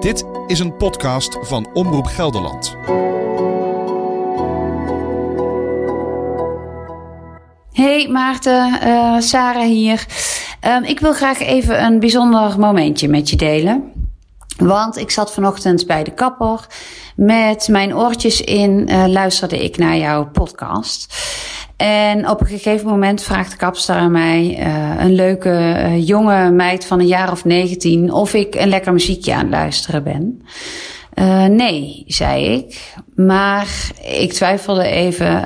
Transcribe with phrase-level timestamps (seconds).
[0.00, 2.76] Dit is een podcast van Omroep Gelderland.
[7.72, 10.06] Hey Maarten, uh, Sarah hier.
[10.66, 13.92] Uh, ik wil graag even een bijzonder momentje met je delen.
[14.56, 16.66] Want ik zat vanochtend bij de kapper.
[17.16, 21.14] Met mijn oortjes in uh, luisterde ik naar jouw podcast.
[21.76, 26.50] En op een gegeven moment vraagt de kapster aan mij, uh, een leuke uh, jonge
[26.50, 30.42] meid van een jaar of 19, of ik een lekker muziekje aan het luisteren ben.
[31.14, 32.94] Uh, nee, zei ik.
[33.14, 35.44] Maar ik twijfelde even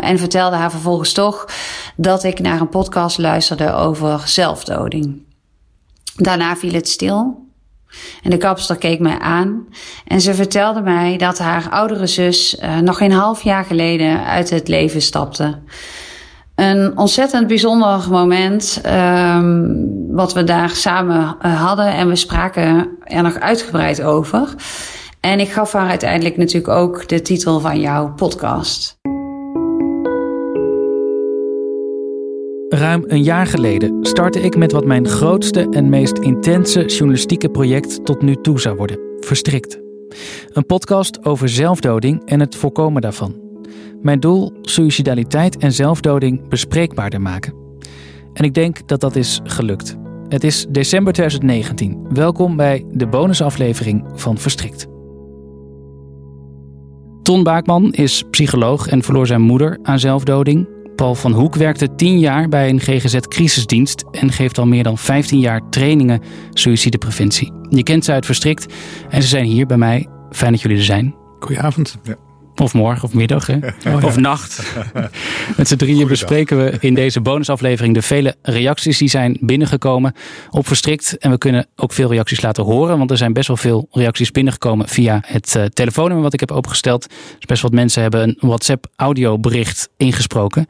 [0.00, 1.48] en vertelde haar vervolgens toch
[1.96, 5.22] dat ik naar een podcast luisterde over zelfdoding.
[6.16, 7.49] Daarna viel het stil.
[8.22, 9.66] En de kapster keek mij aan
[10.06, 14.50] en ze vertelde mij dat haar oudere zus uh, nog geen half jaar geleden uit
[14.50, 15.58] het leven stapte.
[16.54, 23.22] Een ontzettend bijzonder moment um, wat we daar samen uh, hadden en we spraken er
[23.22, 24.54] nog uitgebreid over.
[25.20, 28.99] En ik gaf haar uiteindelijk natuurlijk ook de titel van jouw podcast.
[32.72, 38.04] Ruim een jaar geleden startte ik met wat mijn grootste en meest intense journalistieke project
[38.04, 39.80] tot nu toe zou worden: Verstrikt.
[40.52, 43.34] Een podcast over zelfdoding en het voorkomen daarvan.
[44.02, 47.54] Mijn doel: suicidaliteit en zelfdoding bespreekbaarder maken.
[48.32, 49.96] En ik denk dat dat is gelukt.
[50.28, 52.06] Het is december 2019.
[52.08, 54.86] Welkom bij de bonusaflevering van Verstrikt.
[57.22, 60.78] Ton Baakman is psycholoog en verloor zijn moeder aan zelfdoding.
[61.00, 65.38] Paul van Hoek werkte 10 jaar bij een GGZ-crisisdienst en geeft al meer dan 15
[65.38, 67.52] jaar trainingen suïcidepreventie.
[67.68, 68.74] Je kent ze uit Verstrikt
[69.08, 70.06] en ze zijn hier bij mij.
[70.30, 71.14] Fijn dat jullie er zijn.
[71.38, 71.98] Goedenavond.
[72.60, 73.56] Of morgen of middag, hè?
[73.56, 73.98] Oh, ja.
[74.06, 74.74] of nacht.
[75.56, 80.14] Met z'n drieën bespreken we in deze bonusaflevering de vele reacties die zijn binnengekomen
[80.50, 81.18] op Verstrikt.
[81.18, 84.30] En we kunnen ook veel reacties laten horen, want er zijn best wel veel reacties
[84.30, 87.08] binnengekomen via het uh, telefoonnummer wat ik heb opengesteld.
[87.08, 90.66] Dus best wat mensen hebben een WhatsApp audiobericht ingesproken.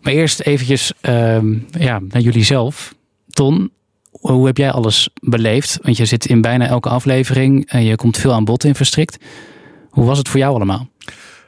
[0.00, 1.38] Maar eerst eventjes uh,
[1.70, 2.94] ja, naar jullie zelf.
[3.28, 3.70] Ton,
[4.10, 5.78] hoe heb jij alles beleefd?
[5.82, 9.18] Want je zit in bijna elke aflevering en je komt veel aan bod in Verstrikt.
[9.98, 10.88] Hoe was het voor jou allemaal?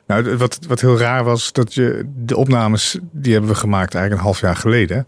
[0.07, 4.15] Nou, wat, wat heel raar was, dat je de opnames, die hebben we gemaakt eigenlijk
[4.23, 5.07] een half jaar geleden.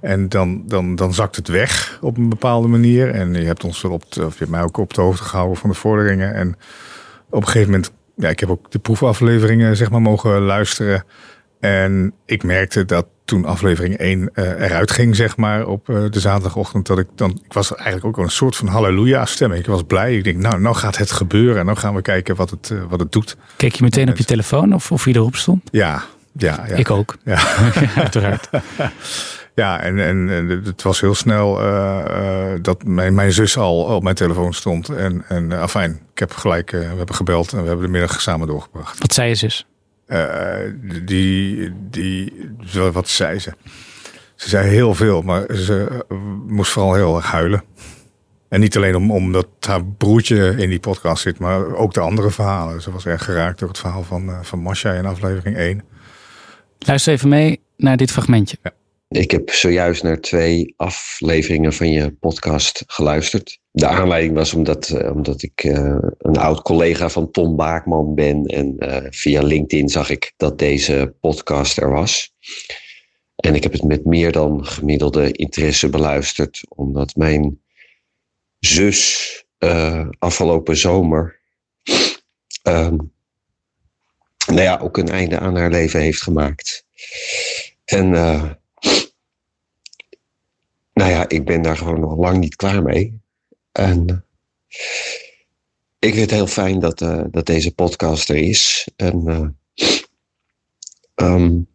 [0.00, 3.10] En dan, dan, dan zakt het weg op een bepaalde manier.
[3.10, 5.56] En je hebt ons wel op, of je hebt mij ook op de hoogte gehouden
[5.56, 6.34] van de vorderingen.
[6.34, 6.56] En
[7.28, 11.04] op een gegeven moment, ja, ik heb ook de proefafleveringen zeg maar mogen luisteren.
[11.60, 16.20] En ik merkte dat toen aflevering 1 uh, eruit ging, zeg maar, op uh, de
[16.20, 19.60] zaterdagochtend, dat ik dan, ik was eigenlijk ook al een soort van halleluja stemming.
[19.60, 20.16] Ik was blij.
[20.16, 21.58] Ik denk, nou, nou gaat het gebeuren.
[21.58, 23.36] En nou gaan we kijken wat het, uh, wat het doet.
[23.56, 25.68] Keek je meteen op je telefoon of, of je erop stond?
[25.70, 26.74] Ja, ja, ja.
[26.74, 27.16] Ik ook.
[27.24, 27.38] Ja,
[27.94, 28.48] uiteraard.
[29.54, 34.02] ja, en, en, en het was heel snel uh, dat mijn, mijn zus al op
[34.02, 34.88] mijn telefoon stond.
[34.88, 38.46] En, en afijn, ik heb gelijk, we hebben gebeld en we hebben de middag samen
[38.46, 38.98] doorgebracht.
[38.98, 39.66] Wat zei je zus?
[40.12, 40.56] Uh,
[41.04, 42.32] die, die,
[42.92, 43.52] wat zei ze?
[44.34, 46.04] Ze zei heel veel, maar ze
[46.46, 47.64] moest vooral heel erg huilen.
[48.48, 52.30] En niet alleen om, omdat haar broertje in die podcast zit, maar ook de andere
[52.30, 52.82] verhalen.
[52.82, 55.84] Ze was erg geraakt door het verhaal van, van Masha in aflevering 1.
[56.78, 58.56] Luister even mee naar dit fragmentje.
[58.62, 58.72] Ja.
[59.08, 63.59] Ik heb zojuist naar twee afleveringen van je podcast geluisterd.
[63.72, 68.44] De aanleiding was omdat, uh, omdat ik uh, een oud collega van Tom Baakman ben.
[68.44, 72.34] En uh, via LinkedIn zag ik dat deze podcast er was.
[73.36, 76.60] En ik heb het met meer dan gemiddelde interesse beluisterd.
[76.68, 77.60] Omdat mijn
[78.58, 79.28] zus
[80.18, 81.40] afgelopen zomer.
[82.62, 83.10] nou
[84.46, 86.84] ja, ook een einde aan haar leven heeft gemaakt.
[87.84, 88.10] En
[90.92, 93.19] nou ja, ik ben daar gewoon nog lang niet klaar mee.
[93.72, 94.24] En
[95.98, 98.88] ik vind het heel fijn dat, uh, dat deze podcast er is.
[98.96, 99.48] En uh,
[101.14, 101.68] um,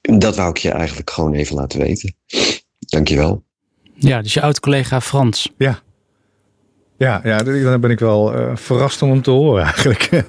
[0.00, 2.14] dat wou ik je eigenlijk gewoon even laten weten.
[2.78, 3.44] Dankjewel.
[3.94, 5.52] Ja, dus je oud-collega Frans.
[5.58, 5.82] Ja.
[6.98, 10.08] Ja, ja, dan ben ik wel verrast om hem te horen eigenlijk.
[10.10, 10.22] hij,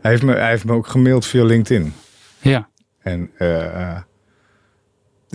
[0.00, 1.94] heeft me, hij heeft me ook gemaild via LinkedIn.
[2.40, 2.68] Ja.
[2.98, 3.30] En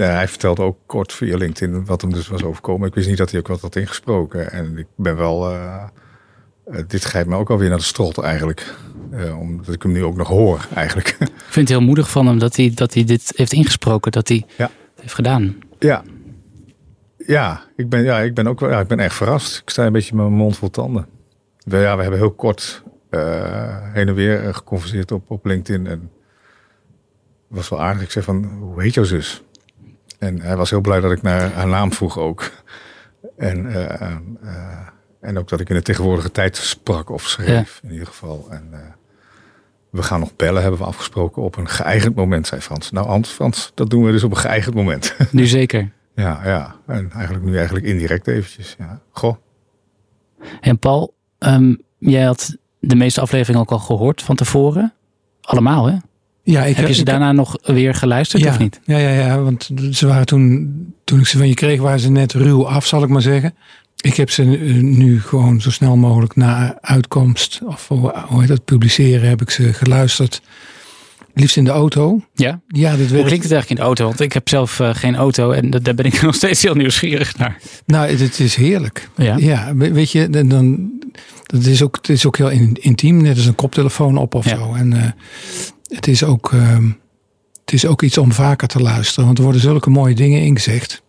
[0.06, 2.88] ja, hij vertelde ook kort via LinkedIn wat hem dus was overkomen.
[2.88, 4.52] Ik wist niet dat hij ook wat had ingesproken.
[4.52, 5.52] En ik ben wel.
[5.52, 5.84] Uh,
[6.88, 8.76] dit grijpt me ook alweer naar de strot eigenlijk.
[9.14, 11.08] Uh, omdat ik hem nu ook nog hoor eigenlijk.
[11.20, 14.12] Ik vind het heel moedig van hem dat hij, dat hij dit heeft ingesproken.
[14.12, 14.64] Dat hij ja.
[14.66, 15.56] het heeft gedaan.
[15.80, 16.04] Ja.
[17.18, 19.58] Ja, ik ben, ja, ik ben ook ja, ik ben echt verrast.
[19.58, 21.08] Ik sta een beetje met mijn mond vol tanden.
[21.64, 25.88] We, ja, we hebben heel kort uh, heen en weer geconverseerd op, op LinkedIn.
[25.88, 26.12] En
[27.48, 28.04] was wel aardig.
[28.04, 29.44] Ik zei van, hoe heet jouw zus?
[30.18, 32.52] En hij was heel blij dat ik naar haar naam vroeg ook.
[33.38, 34.18] En, eh, eh,
[35.22, 38.48] en ook dat ik in de tegenwoordige tijd sprak of schreef, in ieder geval.
[38.50, 38.80] En eh,
[39.90, 42.92] we gaan nog bellen, hebben we afgesproken, op een geëigend moment, zei Frans.
[42.92, 45.16] Nou, Hans, Frans, dat doen we dus op een geëigend moment.
[45.32, 45.92] Nu zeker.
[46.16, 46.76] ja, ja.
[46.86, 48.76] En eigenlijk nu eigenlijk indirect eventjes.
[48.78, 49.02] Ja.
[49.12, 49.36] Goh.
[50.62, 54.94] En Paul, ehm, jij had de meeste afleveringen ook al gehoord van tevoren.
[55.42, 55.98] Allemaal, hè?
[56.52, 58.80] Ja, ik Heb je ze ik- daarna nog weer geluisterd ja, of niet?
[58.86, 60.74] Ja, ja, ja, want ze waren toen,
[61.04, 63.54] toen ik ze van je kreeg, waren ze net ruw af, zal ik maar zeggen.
[64.02, 68.48] Ik heb ze nu- nu gewoon zo snel mogelijk na uitkomst, of hoe hoe heet
[68.50, 70.42] dat, publiceren, heb ik ze geluisterd.
[71.34, 72.22] Liefst in de auto.
[72.34, 72.60] Ja?
[72.68, 73.26] Ja, dit Hoe werkt.
[73.28, 74.06] klinkt het eigenlijk in de auto?
[74.06, 76.76] Want ik heb zelf eh, geen auto en dat- daar ben ik nog steeds heel
[76.76, 77.58] nieuwsgierig naar.
[77.86, 79.10] Nou, het, het is heerlijk.
[79.16, 79.38] Ja?
[79.38, 80.90] Ja, we- weet je, dan, dan,
[81.46, 84.50] dat is ook, het is ook heel in- intiem, net als een koptelefoon op of
[84.50, 84.58] Ja.
[84.58, 84.74] zo.
[84.74, 85.12] En eh,
[85.88, 86.86] het, is ook, ehm,
[87.62, 91.02] het is ook iets om vaker te luisteren, want er worden zulke mooie dingen ingezegd.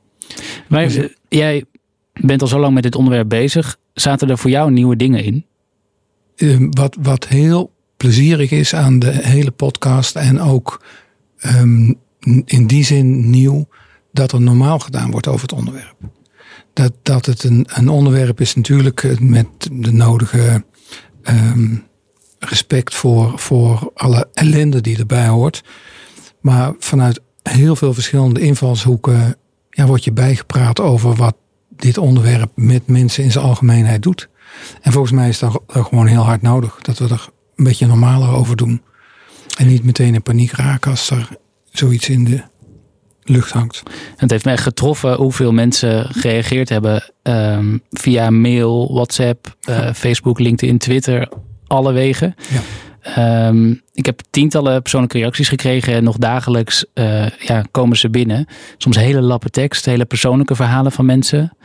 [0.68, 1.64] Maar eh, jij
[2.12, 3.76] bent al zo lang met dit onderwerp bezig.
[3.92, 5.44] Zaten er voor jou nieuwe dingen in?
[6.36, 10.84] Ehm, wat, wat heel plezierig is aan de hele podcast en ook
[11.38, 11.92] ehm,
[12.44, 13.68] in die zin nieuw,
[14.12, 15.96] dat er normaal gedaan wordt over het onderwerp.
[16.72, 20.64] Dat, dat het een, een onderwerp is natuurlijk met de nodige
[22.38, 25.62] respect voor, voor alle ellende die erbij hoort.
[26.40, 29.36] Maar vanuit heel veel verschillende invalshoeken
[29.70, 31.36] ja, wordt je bijgepraat over wat
[31.76, 34.28] dit onderwerp met mensen in zijn algemeenheid doet.
[34.80, 36.78] En volgens mij is dat, dat gewoon heel hard nodig.
[36.82, 38.82] Dat we er een beetje normaler over doen.
[39.56, 41.28] En niet meteen in paniek raken als er
[41.70, 42.42] zoiets in de
[43.22, 43.82] lucht hangt.
[44.16, 50.78] Het heeft mij getroffen hoeveel mensen gereageerd hebben ehm, via mail, WhatsApp, eh, Facebook, LinkedIn,
[50.78, 51.28] Twitter,
[51.68, 52.34] alle wegen.
[52.48, 52.60] Ja.
[53.14, 58.46] Ehm, ik heb tientallen persoonlijke reacties gekregen en nog dagelijks eh, ja, komen ze binnen.
[58.76, 61.56] Soms hele lappe tekst, hele persoonlijke verhalen van mensen.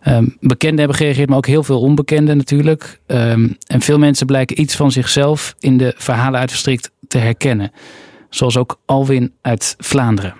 [0.00, 3.00] Ehm, bekenden hebben gereageerd, maar ook heel veel onbekenden natuurlijk.
[3.06, 7.72] Ehm, en veel mensen blijken iets van zichzelf in de verhalen uit Verstrikt te herkennen.
[8.30, 10.34] Zoals ook Alwin uit Vlaanderen.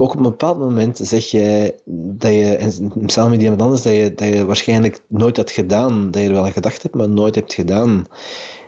[0.00, 2.72] Ook op een bepaald moment zeg je dat je, en
[3.06, 6.10] samen met iemand anders, dat je, dat je waarschijnlijk nooit had gedaan.
[6.10, 8.04] Dat je er wel aan gedacht hebt, maar nooit hebt gedaan.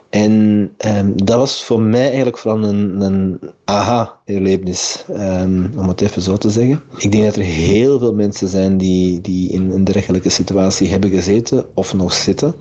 [0.09, 6.23] En ehm, dat was voor mij eigenlijk vooral een, een aha-erlevenis, ehm, om het even
[6.23, 6.83] zo te zeggen.
[6.97, 11.11] Ik denk dat er heel veel mensen zijn die, die in een dergelijke situatie hebben
[11.11, 12.55] gezeten of nog zitten.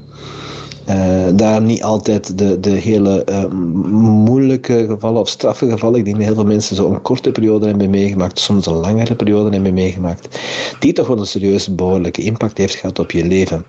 [0.89, 3.45] Eh, daar niet altijd de, de hele eh,
[4.01, 5.99] moeilijke gevallen of straffe gevallen.
[5.99, 9.15] Ik denk dat heel veel mensen zo een korte periode hebben meegemaakt, soms een langere
[9.15, 10.39] periode hebben meegemaakt,
[10.79, 13.65] die toch wel een serieuze behoorlijke impact heeft gehad op je leven.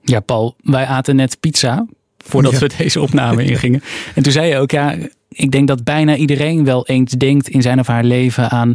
[0.00, 1.86] Ja, Paul, wij aten net pizza
[2.18, 2.58] voordat Ja.
[2.58, 3.82] we deze opname ingingen.
[4.14, 4.96] En toen zei je ook, ja,
[5.28, 8.74] ik denk dat bijna iedereen wel eens denkt in zijn of haar leven aan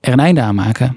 [0.00, 0.96] er een einde aan maken.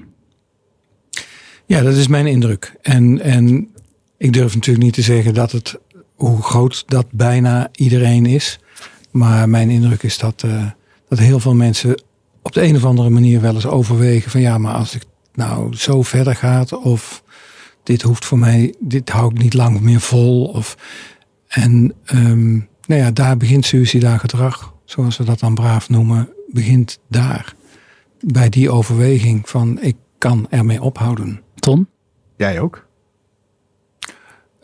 [1.66, 2.74] Ja, dat is mijn indruk.
[2.82, 3.68] En, en
[4.16, 5.78] ik durf natuurlijk niet te zeggen dat het,
[6.18, 8.58] hoe groot dat bijna iedereen is.
[9.10, 10.64] Maar mijn indruk is dat, eh,
[11.08, 12.02] dat heel veel mensen
[12.42, 15.02] op de een of andere manier wel eens overwegen van ja, maar als ik
[15.34, 17.22] nou zo verder gaat of
[17.82, 20.44] dit hoeft voor mij, dit hou ik niet lang meer vol.
[20.44, 20.76] Of,
[21.48, 22.52] en ehm,
[22.86, 27.54] nou ja, daar begint suicidaal gedrag, zoals we dat dan braaf noemen, begint daar.
[28.20, 31.40] Bij die overweging van ik kan ermee ophouden.
[31.54, 31.88] Ton?
[32.36, 32.87] Jij ook?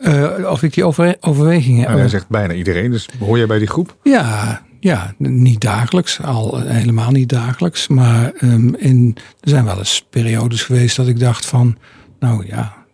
[0.05, 3.57] Eh, of ik die over, overwegingen Nou, jij zegt bijna iedereen, dus hoor jij bij
[3.59, 3.97] die groep?
[4.03, 7.87] Ja, ja, niet dagelijks, al eh, helemaal niet dagelijks.
[7.87, 11.77] Maar ehm, in, er zijn wel eens periodes geweest dat ik dacht van,
[12.19, 12.85] nou ja,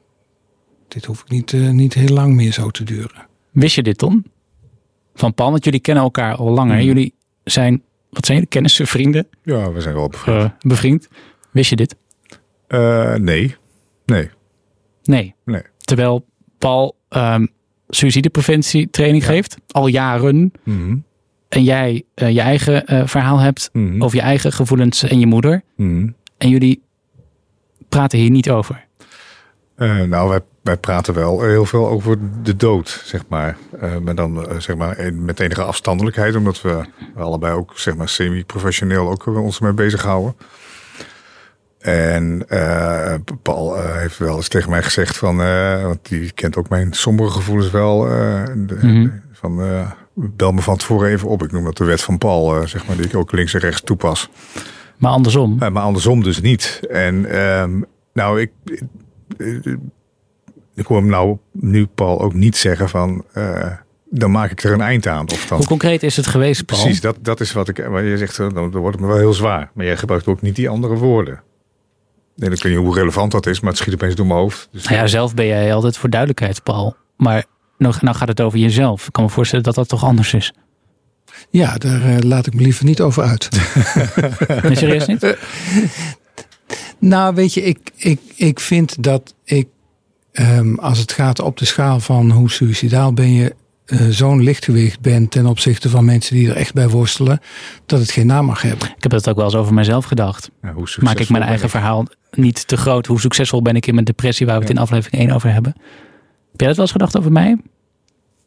[0.87, 3.27] dit hoef ik niet, eh, niet heel lang meer zo te duren.
[3.51, 4.25] Wist je dit, Ton?
[5.13, 6.75] Van Paul, want jullie kennen elkaar al langer.
[6.75, 6.85] Mhm.
[6.85, 10.43] Jullie zijn, wat zijn jullie, kennissen, vrienden, Ja, we zijn wel bevriend.
[10.43, 11.07] eh, bevriend.
[11.51, 11.95] Wist je dit?
[12.67, 13.55] Eh, nee.
[14.05, 14.29] Nee.
[15.03, 15.35] Nee.
[15.45, 15.61] Nee.
[15.77, 16.25] Terwijl
[16.57, 17.45] Paul ehm
[17.89, 20.51] suïcidepreventietraining geeft, al jaren.
[20.63, 20.97] Mhm.
[21.49, 24.03] En jij eh, je eigen eh, verhaal hebt Mhm.
[24.03, 25.61] over je eigen gevoelens en je moeder.
[25.75, 26.07] Mhm.
[26.37, 26.81] En jullie
[27.89, 28.85] praten hier niet over.
[29.75, 33.57] Eh, nou, wij, wij praten wel heel veel over de dood, zeg maar.
[34.03, 36.81] Maar dan zeg maar met enige afstandelijkheid, omdat we
[37.15, 40.35] allebei ook zeg maar semi-professioneel ook ons mee bezighouden.
[41.81, 46.57] En eh, Paul eh, heeft wel eens tegen mij gezegd van, eh, want die kent
[46.57, 49.07] ook mijn sombere gevoelens wel, de- Mhm.
[49.31, 49.61] van
[50.15, 51.43] bel me van tevoren even op.
[51.43, 53.81] Ik noem dat de wet van Paul, zeg maar, die ik ook links en rechts
[53.81, 54.29] toepas.
[54.97, 55.55] Maar andersom.
[55.57, 56.79] Maar andersom dus niet.
[56.89, 57.81] En ehm,
[58.13, 58.51] nou, ik,
[59.37, 59.77] ik,
[60.75, 63.25] ik hoor hem nou nu Paul ook niet zeggen van,
[64.09, 65.29] dan maak ik er een eind aan.
[65.31, 66.79] Of dan, Hoe concreet is het geweest, Paul?
[66.81, 69.21] precies, dat, dat is wat ik, maar je zegt, dan, dan wordt het me wel
[69.21, 69.71] heel zwaar.
[69.73, 71.41] Maar jij gebruikt ook niet die andere woorden.
[72.41, 74.69] Nee, ik weet niet hoe relevant dat is, maar het schiet opeens door mijn hoofd.
[74.71, 76.95] Dus Nou ja, zelf ben jij altijd voor duidelijkheid, Paul.
[77.17, 77.45] Maar
[77.77, 79.07] nog, nou gaat het over jezelf.
[79.07, 80.53] Ik kan me voorstellen dat dat toch anders is.
[81.49, 83.49] Ja, daar eh, laat ik me liever niet over uit.
[84.63, 85.25] Nee, serieus niet?
[86.99, 89.67] Nou, weet je, ik, ik, ik vind dat ik,
[90.31, 93.55] ehm, als het gaat op de schaal van hoe suicidaal ben je,
[93.85, 97.39] eh, zo'n lichtgewicht ben ten opzichte van mensen die er echt bij worstelen,
[97.85, 98.87] dat het geen naam mag hebben.
[98.87, 100.51] Ik heb dat ook wel eens over mezelf gedacht.
[100.61, 103.05] ja, hoe Maak ik mijn eigen verhaal niet te groot?
[103.05, 105.73] Hoe succesvol ben ik in mijn depressie waar we het in aflevering 1 over hebben?
[106.51, 107.57] Heb jij dat wel eens gedacht over mij?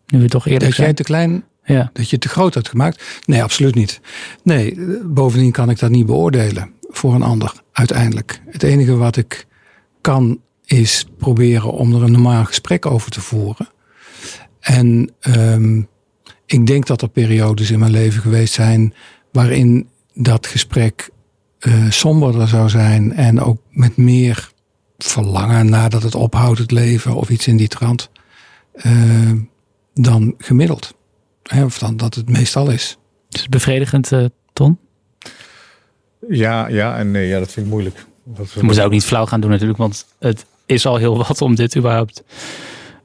[0.07, 1.91] Nu we toch eerlijk Dat jij te klein, Ja.
[1.93, 3.23] dat je te groot had gemaakt?
[3.27, 4.01] Nee, absoluut niet.
[4.43, 8.41] Nee, eh, bovendien kan ik dat niet beoordelen voor een ander uiteindelijk.
[8.47, 9.47] Het enige wat ik
[10.01, 13.69] kan is proberen om er een normaal gesprek over te voeren.
[14.61, 15.83] En ehm,
[16.47, 18.95] ik denk dat er periodes in mijn leven geweest zijn
[19.33, 21.11] waarin dat gesprek
[21.65, 24.51] eh somberder zou zijn en ook met meer
[24.99, 28.11] verlangen nadat het ophoudt het leven of iets in die trant
[28.73, 29.31] eh,
[29.95, 30.95] dan gemiddeld.
[31.43, 32.99] Hè, of dan dat het meestal is.
[33.31, 34.79] Is het bevredigend, eh, Ton?
[36.29, 38.05] Ja, ja en nee, ja, dat vind ik moeilijk.
[38.25, 41.43] Dat Je moet ook niet flauw gaan doen natuurlijk, want het is al heel wat
[41.43, 42.23] om dit überhaupt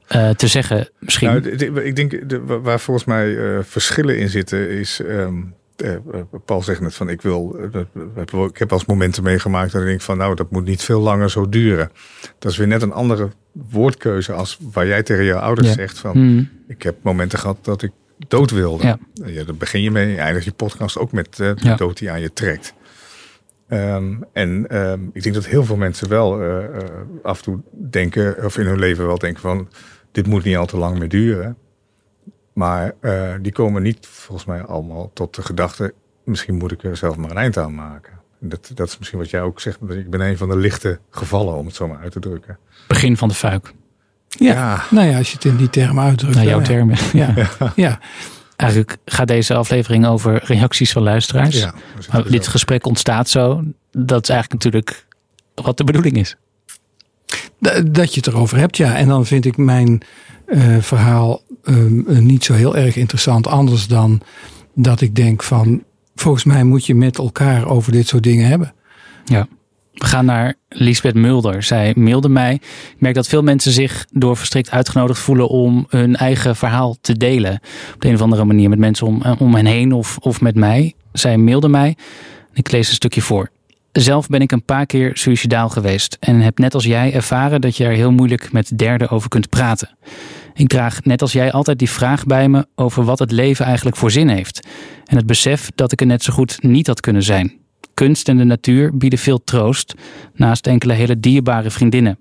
[0.06, 0.88] eh, te zeggen.
[0.98, 1.28] Misschien.
[1.28, 1.48] Nou,
[1.84, 5.00] ik denk de, wa- waar volgens mij eh, verschillen in zitten is.
[5.00, 5.34] ehm,
[5.82, 6.00] eh, eh,
[6.44, 7.58] Paul zegt net van ik wil.
[7.72, 11.00] eh, ik heb als momenten meegemaakt dat ik denk van nou dat moet niet veel
[11.00, 11.90] langer zo duren.
[12.38, 15.74] Dat is weer net een andere woordkeuze als waar jij tegen jouw ouders Ja.
[15.74, 16.48] zegt van Hmm.
[16.68, 17.90] ik heb momenten gehad dat ik
[18.28, 18.86] dood wilde.
[18.86, 18.98] Ja.
[19.26, 19.44] Ja.
[19.44, 20.08] daar begin je mee.
[20.10, 21.76] Je eindigt je podcast ook met eh, de Ja.
[21.76, 22.74] dood die aan je trekt.
[23.68, 26.42] Ehm, en ehm, ik denk dat heel veel mensen wel
[27.22, 27.60] af en toe
[27.90, 29.68] denken, of in hun leven wel denken van,
[30.12, 31.56] dit moet niet al te lang meer duren.
[32.52, 36.96] Maar eh, die komen niet volgens mij allemaal tot de gedachte, misschien moet ik er
[36.96, 38.12] zelf maar een eind aan maken.
[38.40, 40.56] En dat, dat is misschien wat jij ook zegt, dat ik ben een van de
[40.56, 42.58] lichte gevallen, om het zo maar uit te drukken.
[42.88, 43.72] Begin van de fuik.
[44.28, 44.52] Ja.
[44.52, 44.84] Ja.
[44.90, 46.34] Nou ja, als je het in die termen uitdrukt.
[46.34, 46.64] Naar jouw ja.
[46.64, 46.96] termen.
[47.12, 47.34] Ja.
[47.76, 47.98] ja.
[48.56, 51.66] Eigenlijk gaat deze aflevering over reacties van luisteraars.
[52.12, 52.50] Maar dit zo.
[52.50, 53.62] gesprek ontstaat zo.
[53.90, 55.06] Dat is eigenlijk natuurlijk
[55.54, 56.36] wat de bedoeling is.
[57.58, 58.96] Da- Dat je het erover hebt, ja.
[58.96, 60.02] En dan vind ik mijn
[60.46, 63.46] eh, verhaal ehm, eh, niet zo heel erg interessant.
[63.46, 64.20] Anders dan
[64.74, 65.82] dat ik denk van...
[66.14, 68.72] Volgens mij moet je met elkaar over dit soort dingen hebben.
[69.24, 69.48] Ja.
[69.92, 71.62] We gaan naar Lisbeth Mulder.
[71.62, 72.54] Zij mailde mij.
[72.54, 77.16] Ik merk dat veel mensen zich door verstrikt uitgenodigd voelen om hun eigen verhaal te
[77.16, 77.60] delen.
[77.94, 80.40] Op de een of andere manier met mensen om, eh, om hen heen of, of
[80.40, 80.94] met mij.
[81.12, 81.96] Zij mailde mij.
[82.52, 83.50] Ik lees een stukje voor.
[83.92, 87.76] Zelf ben ik een paar keer suicidaal geweest en heb net als jij ervaren dat
[87.76, 89.90] je er heel moeilijk met derden over kunt praten.
[90.60, 93.96] Ik draag net als jij altijd die vraag bij me over wat het leven eigenlijk
[93.96, 94.66] voor zin heeft.
[95.04, 97.52] En het besef dat ik er net zo goed niet had kunnen zijn.
[97.94, 99.94] Kunst en de natuur bieden veel troost,
[100.34, 102.18] naast enkele hele dierbare vriendinnen.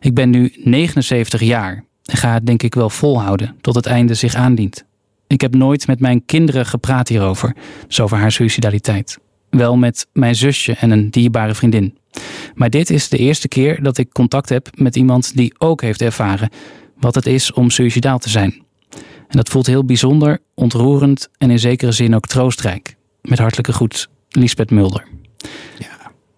[0.00, 4.14] Ik ben nu 79 jaar en ga het denk ik wel volhouden tot het einde
[4.14, 4.84] zich aandient.
[5.26, 7.56] Ik heb nooit met mijn kinderen gepraat hierover,
[7.86, 9.18] dus over haar suicidaliteit.
[9.50, 11.98] Wel met mijn zusje en een dierbare vriendin.
[12.54, 16.02] Maar dit is de eerste keer dat ik contact heb met iemand die ook heeft
[16.02, 16.48] ervaren
[16.98, 18.64] wat het is om suicidaal te zijn.
[19.28, 22.96] En dat voelt heel bijzonder, ontroerend en in zekere zin ook troostrijk.
[23.22, 25.06] Met hartelijke groet, Lisbeth Mulder.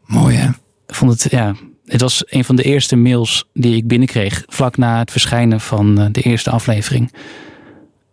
[0.07, 0.49] Mooi hè?
[0.87, 4.77] Ik vond het, ja, het was een van de eerste mails die ik binnenkreeg vlak
[4.77, 7.13] na het verschijnen van eh, de eerste aflevering.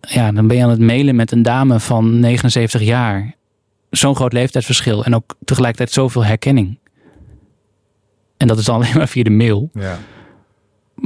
[0.01, 3.35] Ja, dan ben je aan het mailen met een dame van 79 jaar.
[3.89, 6.77] Zo'n groot leeftijdsverschil en ook tegelijkertijd zoveel herkenning.
[8.37, 9.69] En dat is dan alleen maar via de mail.
[9.73, 9.99] Ja.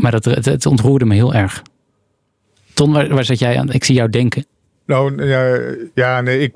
[0.01, 1.61] Maar dat, het, het ontroerde me heel erg.
[2.73, 3.71] Ton, waar, waar zat jij aan?
[3.71, 4.45] Ik zie jou denken.
[4.85, 5.59] Nou, ja,
[5.93, 6.53] ja nee, ik,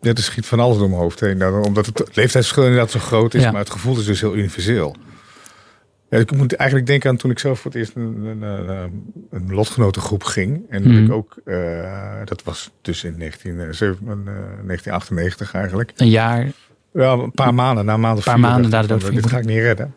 [0.00, 1.36] dit schiet van alles door mijn hoofd heen.
[1.36, 3.50] Nou, omdat het leeftijdsverschil inderdaad zo groot is, Ja.
[3.50, 4.96] maar het gevoel is dus heel universeel.
[6.10, 9.12] Ja, ik moet eigenlijk denken aan toen ik zelf voor het eerst een, een, een,
[9.30, 10.60] een lotgenotengroep ging.
[10.68, 11.04] En dat Mhm.
[11.04, 11.90] ik ook, eh,
[12.24, 14.34] dat was dus in 19, eh, zeven- eh,
[14.66, 15.92] 1998 eigenlijk.
[15.96, 16.50] Een jaar.
[16.92, 19.44] Ja, een paar maanden, na een maand of Paar vier, maanden van Dit ga ik
[19.44, 19.94] niet redden.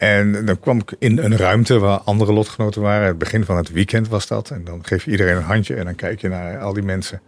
[0.00, 3.06] En dan kwam ik in een ruimte waar andere lotgenoten waren.
[3.06, 4.50] Het begin van het weekend was dat.
[4.50, 7.20] En dan geef je iedereen een handje en dan kijk je naar al die mensen.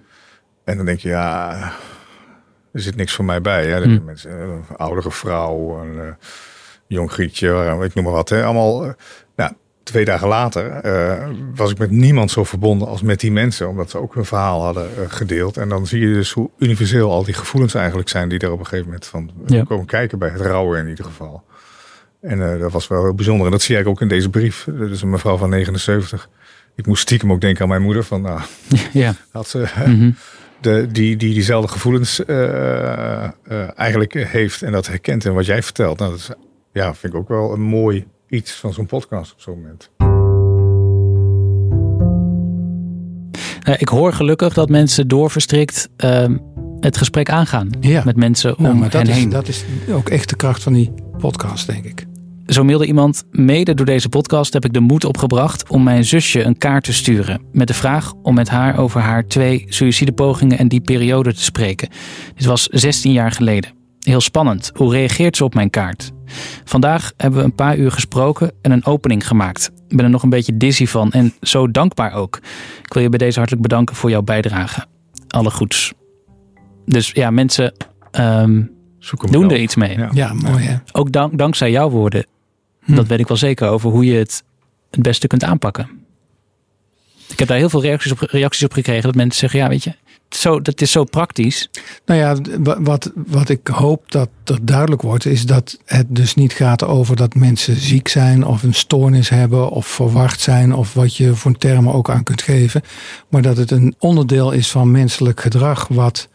[0.64, 1.52] En dan denk je, ja,
[2.73, 3.67] er zit niks voor mij bij.
[3.67, 3.83] Hè?
[3.83, 4.05] Hmm.
[4.05, 6.12] mensen, een oudere vrouw, een eh,
[6.87, 8.29] jong grietje, ik noem maar wat.
[8.29, 8.45] Hè?
[8.45, 8.93] Allemaal, eh,
[9.37, 9.52] nou,
[9.83, 13.69] twee dagen later eh, was ik met niemand zo verbonden als met die mensen.
[13.69, 15.57] Omdat ze ook hun verhaal hadden eh, gedeeld.
[15.57, 18.29] En dan zie je dus hoe universeel al die gevoelens eigenlijk zijn.
[18.29, 19.64] Die er op een gegeven moment van Ja.
[19.64, 21.45] komen kijken bij het rouwen in ieder geval.
[22.23, 23.47] En eh, dat was wel heel bijzonder.
[23.47, 24.67] En dat zie ik ook in deze brief.
[24.71, 26.29] Dus een mevrouw van 79.
[26.76, 28.05] Ik moest stiekem ook denken aan mijn moeder.
[28.05, 28.41] Van, nou,
[28.93, 29.14] Ja.
[29.31, 30.11] had ze Mhm.
[30.61, 33.31] de, die, die diezelfde gevoelens eh, eh,
[33.76, 35.99] eigenlijk heeft en dat herkent en wat jij vertelt.
[35.99, 36.31] Nou, dat is
[36.73, 39.91] ja, vind ik ook wel een mooi iets van zo'n podcast op zo'n moment.
[43.69, 46.25] Uh, ik hoor gelukkig dat mensen doorverstrikt uh,
[46.81, 48.02] het gesprek aangaan Ja.
[48.05, 49.29] met mensen om Nou, maar dat hen is, heen.
[49.29, 52.07] dat is ook echt de kracht van die podcast, denk ik.
[52.47, 56.43] Zo mailde iemand, mede door deze podcast heb ik de moed opgebracht om mijn zusje
[56.43, 57.43] een kaart te sturen.
[57.53, 61.89] Met de vraag om met haar over haar twee suïcidepogingen en die periode te spreken.
[62.35, 63.71] Dit was 16 jaar geleden.
[64.01, 64.71] Heel spannend.
[64.75, 66.13] Hoe reageert ze op mijn kaart?
[66.65, 69.71] Vandaag hebben we een paar uur gesproken en een opening gemaakt.
[69.89, 72.37] Ik ben er nog een beetje dizzy van en zo dankbaar ook.
[72.83, 74.87] Ik wil je bij deze hartelijk bedanken voor jouw bijdrage.
[75.29, 75.93] Alle goeds.
[76.85, 77.75] Dus ja, mensen
[78.11, 78.63] ehm,
[79.03, 79.99] Zoek hem doen er iets mee.
[79.99, 80.09] Ja.
[80.13, 80.77] Ja, mooi hè.
[80.93, 82.27] Ook dank, dankzij jouw woorden.
[82.85, 82.95] Hm.
[82.95, 84.43] Dat weet ik wel zeker over hoe je het
[84.91, 85.89] het beste kunt aanpakken.
[87.29, 89.03] Ik heb daar heel veel reacties op, reacties op gekregen.
[89.03, 89.95] Dat mensen zeggen, ja weet je,
[90.31, 91.71] zo, dat is zo praktisch.
[92.07, 96.35] Nou ja, wa- wat, wat ik hoop dat er duidelijk wordt, is dat het dus
[96.35, 100.95] niet gaat over dat mensen ziek zijn of een stoornis hebben of verward zijn of
[100.95, 102.83] wat je voor termen ook aan kunt geven.
[103.29, 106.29] Maar dat het een onderdeel is van menselijk gedrag wat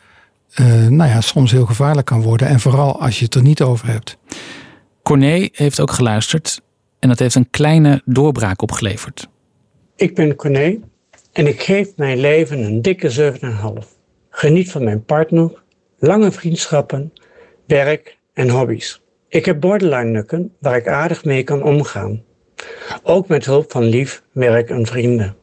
[0.54, 2.48] eh, nou ja, soms heel gevaarlijk kan worden.
[2.48, 4.18] En vooral als je het er niet over hebt.
[5.04, 6.62] Corné heeft ook geluisterd
[7.00, 9.27] en dat heeft een kleine doorbraak opgeleverd.
[9.96, 10.80] Ik ben Corné
[11.32, 13.36] en ik geef mijn leven een dikke
[13.82, 13.88] 7,5.
[14.30, 15.63] Geniet van mijn partner,
[16.00, 17.13] lange vriendschappen,
[17.68, 19.01] werk en hobby's.
[19.27, 22.24] Ik heb borderline nukken waar ik aardig mee kan omgaan.
[23.04, 25.36] Ook met hulp van lief, werk en vrienden.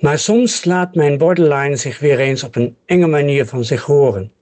[0.00, 4.32] Maar soms laat mijn borderline zich weer eens op een enge manier van zich horen.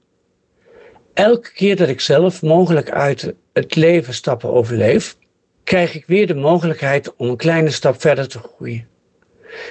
[1.15, 5.17] Elke keer dat ik zelf mogelijk uit het leven stappen overleef,
[5.65, 8.89] krijg ik weer de mogelijkheid om een kleine stap verder te groeien.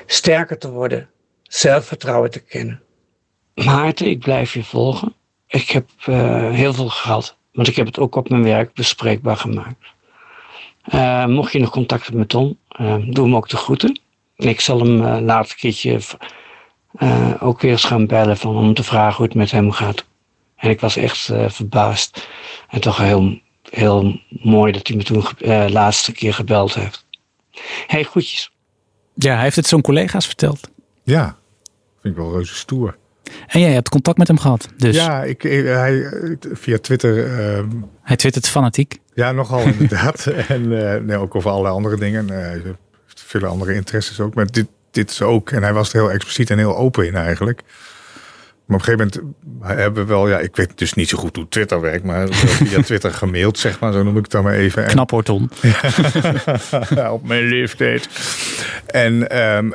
[0.05, 1.09] Sterker te worden,
[1.43, 2.81] zelfvertrouwen te kennen.
[3.55, 5.13] Maarten, ik blijf je volgen.
[5.47, 9.37] Ik heb eh, heel veel gehad, want ik heb het ook op mijn werk bespreekbaar
[9.37, 9.85] gemaakt.
[10.83, 13.99] Eh, mocht je nog contact hebben met Tom, eh, doe hem ook de groeten.
[14.45, 15.99] Ik zal hem eh later een keertje
[16.93, 20.05] eh, ook weer eens gaan bellen van, om te vragen hoe het met hem gaat.
[20.55, 22.27] En ik was echt eh, verbaasd
[22.69, 27.05] en toch heel, heel mooi dat hij me toen de laatste keer gebeld heeft.
[27.87, 28.51] Hey, groetjes.
[29.13, 30.69] Ja, hij heeft het zo'n collega's verteld.
[31.03, 31.37] Ja,
[32.01, 32.97] vind ik wel reuze stoer.
[33.47, 34.69] En jij hebt contact met hem gehad.
[34.77, 36.11] Dus Ja, ik, hij,
[36.53, 37.69] via Twitter, ehm,
[38.01, 38.99] hij twittert fanatiek.
[39.13, 40.25] ja, nogal inderdaad.
[40.47, 42.29] en eh, nee, ook over allerlei andere dingen.
[42.29, 42.65] Eh, hij heeft
[43.39, 44.33] vele andere interesses ook.
[44.33, 45.51] Maar dit, dit is ook.
[45.51, 47.61] En hij was er heel expliciet en heel open in eigenlijk.
[48.65, 51.35] Maar op een gegeven moment hebben we wel, ja, ik weet dus niet zo goed
[51.35, 54.43] hoe Twitter werkt, maar wel via Twitter gemaild, zeg maar, zo noem ik het dan
[54.43, 54.83] maar even.
[54.83, 55.23] En- Knap hoor,
[57.11, 58.07] op mijn leeftijd.
[58.85, 59.71] En ehm,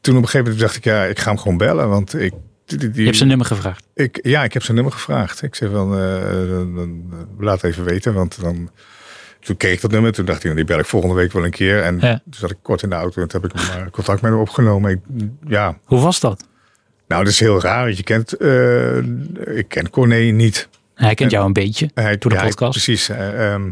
[0.00, 2.32] toen op een gegeven moment dacht ik, ja, ik ga hem gewoon bellen, want ik.
[2.66, 3.84] Die, die- Je hebt zijn nummer gevraagd.
[3.94, 5.42] ik, ja, ik heb zijn nummer gevraagd.
[5.42, 8.70] Ik zei van, eh, dan- dan- laat even weten, want dan...
[9.44, 11.44] Toen keek ik dat nummer, toen dacht ik, nou, die bel ik volgende week wel
[11.44, 11.82] een keer.
[11.82, 12.20] En Ja.
[12.24, 14.40] toen zat ik kort in de auto en toen heb ik maar contact met hem
[14.40, 14.90] opgenomen.
[14.90, 14.98] Ik,
[15.46, 16.46] ja, Hoe was dat?
[17.08, 17.84] nou, dat is heel raar.
[17.84, 18.96] want Je kent, eh,
[19.56, 20.68] ik ken Corné niet.
[20.94, 22.70] Hij kent jou een beetje Hij, door de ja, podcast.
[22.84, 23.08] Precies.
[23.08, 23.70] eh, ehm,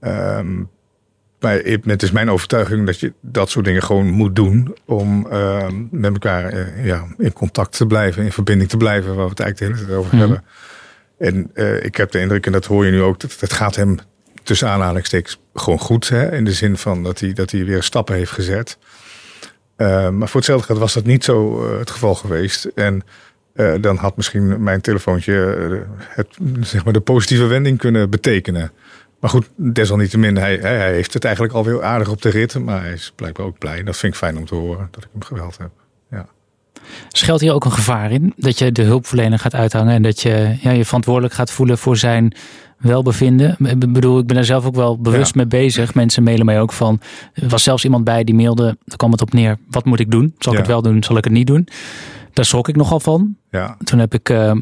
[0.00, 0.62] ehm,
[1.40, 1.54] maar
[1.84, 4.76] het is mijn overtuiging dat je dat soort dingen gewoon moet doen.
[4.84, 9.24] Om ehm, met elkaar eh, ja, in contact te blijven, in verbinding te blijven, waar
[9.24, 10.20] we het eigenlijk de hele tijd over Mhm.
[10.26, 10.44] hebben.
[11.18, 13.76] En eh, ik heb de indruk, en dat hoor je nu ook, dat het gaat
[13.76, 13.96] hem
[14.46, 16.08] tussen aanhalingstekens gewoon goed.
[16.08, 16.36] Hè?
[16.36, 18.78] In de zin van dat hij, dat hij weer stappen heeft gezet.
[19.76, 22.64] Eh, maar voor hetzelfde geld was dat niet zo eh, het geval geweest.
[22.64, 23.02] En
[23.52, 25.34] eh, dan had misschien mijn telefoontje
[26.08, 26.28] het,
[26.60, 28.72] zeg maar de positieve wending kunnen betekenen.
[29.20, 32.58] Maar goed, desalniettemin, hij, hij hij heeft het eigenlijk alweer aardig op de rit.
[32.58, 33.82] Maar hij is blijkbaar ook blij.
[33.82, 35.70] Dat vind ik fijn om te horen, dat ik hem geweld heb.
[36.10, 36.26] Ja.
[37.08, 38.32] Schuilt hier ook een gevaar in?
[38.36, 41.96] Dat je de hulpverlener gaat uithangen en dat je ja, je verantwoordelijk gaat voelen voor
[41.96, 42.34] zijn
[42.78, 43.56] welbevinden?
[43.58, 45.40] Ik bedoel, ik ben daar zelf ook wel bewust Ja.
[45.40, 45.94] mee bezig.
[45.94, 47.00] Mensen mailen mij ook van.
[47.32, 48.76] Er was zelfs iemand bij die mailde.
[48.84, 49.58] Daar kwam het op neer.
[49.70, 50.34] Wat moet ik doen?
[50.38, 50.64] Zal ik Ja.
[50.64, 51.02] het wel doen?
[51.02, 51.68] Zal ik het niet doen?
[52.32, 53.36] Daar schrok ik nogal van.
[53.50, 54.52] Ja, Toen heb ik eh,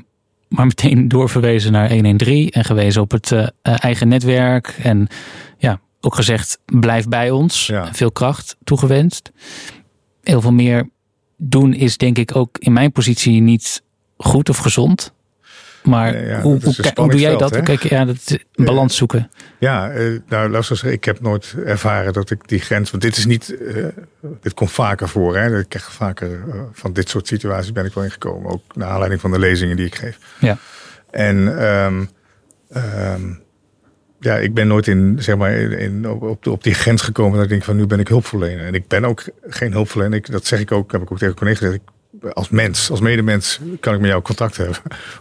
[0.48, 4.79] maar meteen doorverwezen naar 113 en gewezen op het eh, eigen netwerk.
[4.83, 5.07] En
[5.59, 7.66] ja, ook gezegd: blijf bij ons.
[7.66, 7.94] Ja.
[7.94, 9.33] Veel kracht toegewenst.
[10.22, 10.88] Heel veel meer
[11.37, 13.83] doen is denk ik ook in mijn positie niet
[14.16, 15.13] goed of gezond.
[15.84, 17.48] Maar Nee, ja, hoe, hoe, doe jij dat?
[17.48, 19.30] spanningsveld, Kijk, ja, dat balans zoeken.
[19.58, 22.90] ja eh, nou laat zeggen, ik heb nooit ervaren dat ik die grens.
[22.90, 23.56] Want dit is niet.
[23.56, 23.84] eh,
[24.40, 25.36] dit komt vaker voor.
[25.36, 25.58] Hè?
[25.58, 28.50] Ik krijg vaker eh, van dit soort situaties ben ik wel ingekomen.
[28.50, 30.18] Ook naar aanleiding van de lezingen die ik geef.
[30.38, 30.58] Ja.
[31.10, 32.04] En ehm,
[32.70, 33.32] ehm,
[34.20, 37.50] ja, ik ben nooit in, zeg maar, in, op, op, die grens gekomen dat ik
[37.50, 38.66] denk van nu ben ik hulpverlener.
[38.66, 40.18] En ik ben ook geen hulpverlener.
[40.18, 41.76] Ik, dat zeg ik ook, heb ik ook tegen collega's gezegd.
[41.82, 41.88] Ik,
[42.32, 44.76] als mens, als medemens kan ik met jou contact hebben.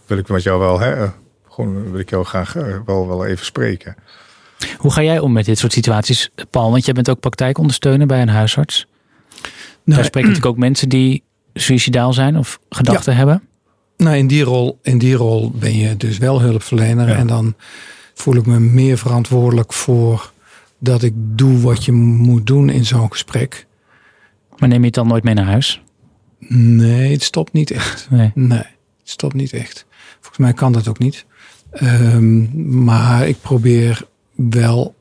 [0.06, 1.10] Wil ik met jou wel, hè, eh,
[1.50, 3.96] gewoon wil ik jou graag eh, wel, wel even spreken.
[4.78, 6.72] Hoe ga jij om met dit soort situaties, Paul?
[6.72, 8.86] Want jij bent ook praktijkondersteuner bij een huisarts.
[9.84, 13.48] Nou, Daar spreken natuurlijk ook mensen die suicidaal zijn of gedachten hebben.
[13.98, 17.08] Nou, in die, rol, in die rol ben je dus wel hulpverlener.
[17.08, 17.16] Ja.
[17.16, 17.56] En dan
[18.14, 20.32] voel ik me meer verantwoordelijk voor
[20.80, 23.66] dat ik doe wat je moet doen in zo'n gesprek.
[24.58, 25.83] Maar neem je het dan nooit mee naar huis?
[26.50, 28.08] Nee, het stopt niet echt.
[28.10, 28.32] Nee.
[28.36, 29.86] Nee, het stopt niet echt.
[30.14, 31.26] Volgens mij kan dat ook niet.
[31.72, 34.96] Ehm, maar ik probeer wel.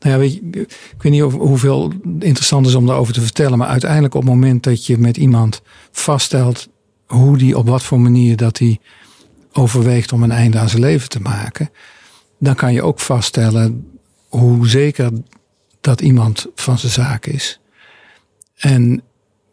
[0.00, 3.58] Nou ja, weet je, ik weet niet of, hoeveel interessant is om daarover te vertellen.
[3.58, 6.68] Maar uiteindelijk op het moment dat je met iemand vaststelt
[7.06, 8.78] hoe die op wat voor manier dat hij
[9.52, 11.70] overweegt om een einde aan zijn leven te maken.
[12.38, 13.86] Dan kan je ook vaststellen
[14.28, 15.10] hoe zeker
[15.80, 17.60] dat iemand van zijn zaak is.
[18.56, 19.02] En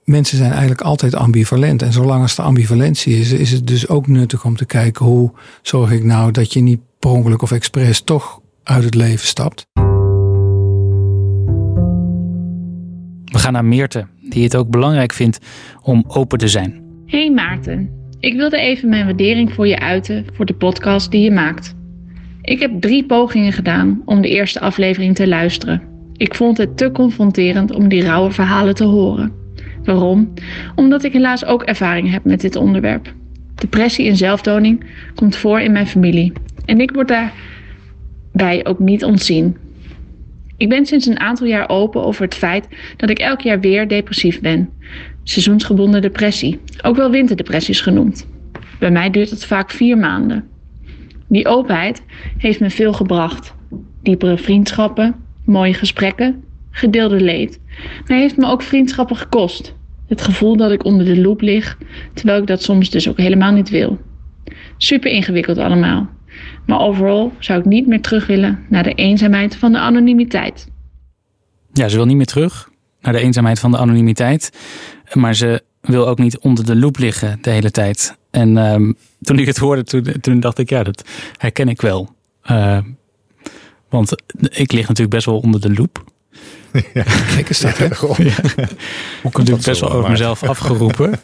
[0.05, 1.81] mensen zijn eigenlijk altijd ambivalent.
[1.81, 5.31] En zolang als de ambivalentie is, is het dus ook nuttig om te kijken hoe
[5.61, 9.67] zorg ik nou dat je niet per ongeluk of expres toch uit het leven stapt.
[13.25, 15.39] We gaan naar Meerte, die het ook belangrijk vindt
[15.81, 16.83] om open te zijn.
[17.05, 17.89] Hey Maarten,
[18.19, 21.75] ik wilde even mijn waardering voor je uiten voor de podcast die je maakt.
[22.41, 25.81] Ik heb drie pogingen gedaan om de eerste aflevering te luisteren.
[26.13, 29.44] Ik vond het te confronterend om die rauwe verhalen te horen.
[29.85, 30.33] Waarom?
[30.75, 33.13] Omdat ik helaas ook ervaring heb met dit onderwerp.
[33.55, 36.33] Depressie en zelfdoding komt voor in mijn familie
[36.65, 39.57] en ik word daarbij ook niet ontzien.
[40.57, 42.67] Ik ben sinds een aantal jaar open over het feit
[42.97, 44.69] dat ik elk jaar weer depressief ben.
[45.23, 48.27] Seizoensgebonden depressie, ook wel winterdepressies genoemd.
[48.79, 50.47] Bij mij duurt het vaak vier maanden.
[51.27, 52.03] Die openheid
[52.37, 53.53] heeft me veel gebracht.
[54.01, 56.43] Diepere vriendschappen, mooie gesprekken,
[56.75, 57.59] gedeelde leed.
[58.07, 59.75] Maar heeft me ook vriendschappen gekost.
[60.07, 61.77] Het gevoel dat ik onder de loep lig,
[62.13, 63.99] terwijl ik dat soms dus ook helemaal niet wil.
[64.77, 66.09] Super ingewikkeld allemaal.
[66.65, 70.67] Maar overal zou ik niet meer terug willen naar de eenzaamheid van de anonimiteit.
[71.73, 72.69] Ja, ze wil niet meer terug
[73.01, 74.51] naar de eenzaamheid van de anonimiteit.
[75.13, 78.17] Maar ze wil ook niet onder de loep liggen de hele tijd.
[78.31, 79.83] En ehm, toen ik het hoorde,
[80.21, 81.03] toen, dacht ik, ja, dat
[81.37, 82.09] herken ik wel.
[82.51, 82.77] Uh,
[83.89, 86.04] want ik lig natuurlijk best wel onder de loep.
[86.93, 87.03] Ja.
[87.33, 87.85] Kijk eens dat, hè?
[87.85, 88.37] Ja.
[89.23, 91.19] Ik heb best wel over mezelf afgeroepen.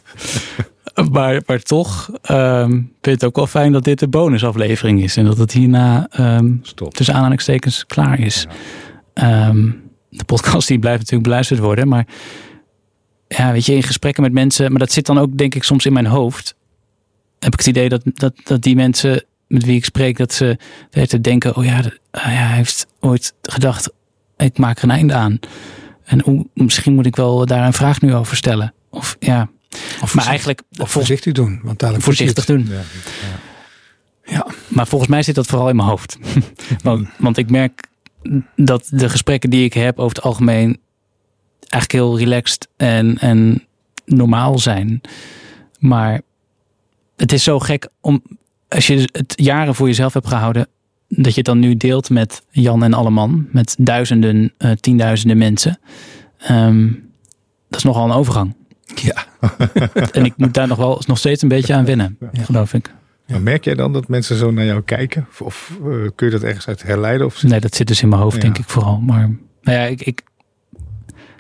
[1.12, 5.18] maar, maar toch um, vind ik het ook wel fijn dat dit de bonusaflevering is.
[5.18, 8.48] En dat het hierna um, tussen aanhalingstekens klaar is.
[9.14, 9.48] Ja.
[9.48, 11.88] Um, de podcast die blijft natuurlijk beluisterd worden.
[11.88, 12.08] Maar
[13.28, 14.70] ja, weet je, in gesprekken met mensen.
[14.70, 16.56] Maar dat zit dan ook denk ik soms in mijn hoofd.
[17.40, 20.18] Heb ik het idee dat, dat, dat die mensen met wie ik spreek.
[20.18, 20.58] Dat ze
[20.90, 21.56] te denken.
[21.56, 23.94] Oh ja, hij heeft ooit gedacht.
[24.42, 25.40] Ik maak er een einde aan.
[26.04, 28.74] En misschien moet ik wel daar een vraag nu over stellen.
[28.90, 29.50] Of ja.
[30.02, 30.62] Of maar eigenlijk.
[30.80, 31.60] Of voorzichtig doen.
[31.64, 32.68] Want dadelijk voorzichtig doen.
[32.70, 32.82] Ja,
[34.26, 34.34] ja.
[34.34, 36.18] ja, maar volgens mij zit dat vooral in mijn hoofd.
[36.84, 37.88] want, want ik merk
[38.56, 40.80] dat de gesprekken die ik heb over het algemeen
[41.60, 43.66] eigenlijk heel relaxed en, en
[44.06, 45.02] normaal zijn.
[45.80, 46.22] Maar
[47.16, 48.24] het is zo gek om,
[48.68, 50.68] als je het jaren voor jezelf hebt gehouden,
[51.16, 55.80] dat je het dan nu deelt met Jan en Alleman, met duizenden, uh, tienduizenden mensen.
[56.52, 57.10] Um,
[57.70, 58.56] dat is nogal een overgang.
[58.96, 59.26] Ja.
[60.12, 62.44] en ik moet daar nog wel nog steeds een beetje aan wennen, ja.
[62.44, 62.92] geloof ik.
[63.28, 65.28] Maar merk jij dan dat mensen zo naar jou kijken?
[65.30, 67.26] Of, of uh, kun je dat ergens uit herleiden?
[67.26, 67.44] Of...
[67.44, 68.42] Nee, dat zit dus in mijn hoofd, ja.
[68.42, 69.00] denk ik vooral.
[69.00, 69.30] Maar
[69.62, 70.22] nou ja, ik, ik,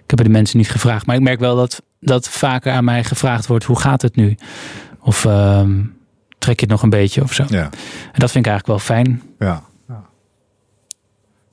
[0.03, 1.05] ik heb de mensen niet gevraagd.
[1.05, 4.35] Maar ik merk wel dat, dat vaker aan mij gevraagd wordt: hoe gaat het nu?
[4.99, 5.69] Of uh,
[6.41, 7.45] trek je het nog een beetje of zo?
[7.47, 7.63] Ja.
[8.11, 9.21] En dat vind ik eigenlijk wel fijn.
[9.39, 9.63] Ja.
[9.87, 10.05] ja.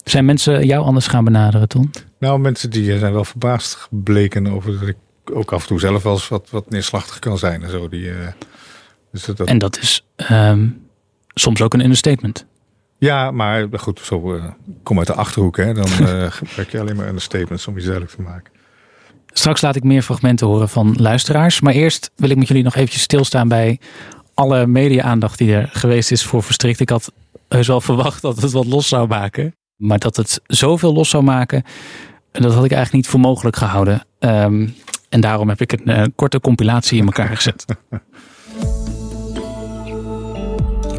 [0.05, 1.91] Zijn mensen jou anders gaan benaderen, Ton?
[2.19, 4.97] Nou, mensen die zijn wel verbaasd gebleken over dat ik
[5.33, 7.89] ook af en toe zelf wel eens wat, wat neerslachtig kan zijn en zo.
[7.89, 8.27] Die, uh,
[9.13, 10.87] dus dat, en dat is um,
[11.35, 12.47] soms ook een understatement.
[12.99, 14.45] Ja, maar goed, zo uh,
[14.83, 15.75] kom uit de achterhoek, hè?
[15.75, 18.53] Dan uh, gebruik je alleen maar understatements om je duidelijk te maken.
[19.33, 21.61] Straks laat ik meer fragmenten horen van luisteraars.
[21.61, 23.81] Maar eerst wil ik met jullie nog eventjes stilstaan bij
[24.39, 26.81] alle media-aandacht die er geweest is voor Verstrikt.
[26.81, 27.13] Ik had
[27.49, 29.55] heus wel verwacht dat het wat los zou maken.
[29.77, 31.63] Maar dat het zoveel los zou maken,
[32.33, 34.05] dat had ik eigenlijk niet voor mogelijk gehouden.
[34.19, 34.75] Um,
[35.09, 37.65] en daarom heb ik een uh, korte compilatie in elkaar gezet.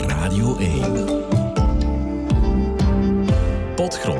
[0.07, 1.07] Radio 1.
[3.75, 4.18] Potgrond.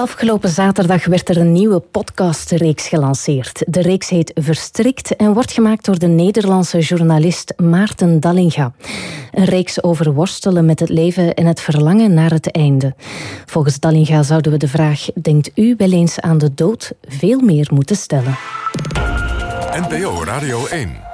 [0.00, 3.62] Afgelopen zaterdag werd er een nieuwe podcastreeks gelanceerd.
[3.66, 8.72] De reeks heet Verstrikt en wordt gemaakt door de Nederlandse journalist Maarten Dallinga.
[9.32, 12.94] Een reeks over worstelen met het leven en het verlangen naar het einde.
[13.46, 16.92] Volgens Dallinga zouden we de vraag: denkt u wel eens aan de dood?
[17.02, 18.36] veel meer moeten stellen.
[19.72, 21.13] NPO Radio 1.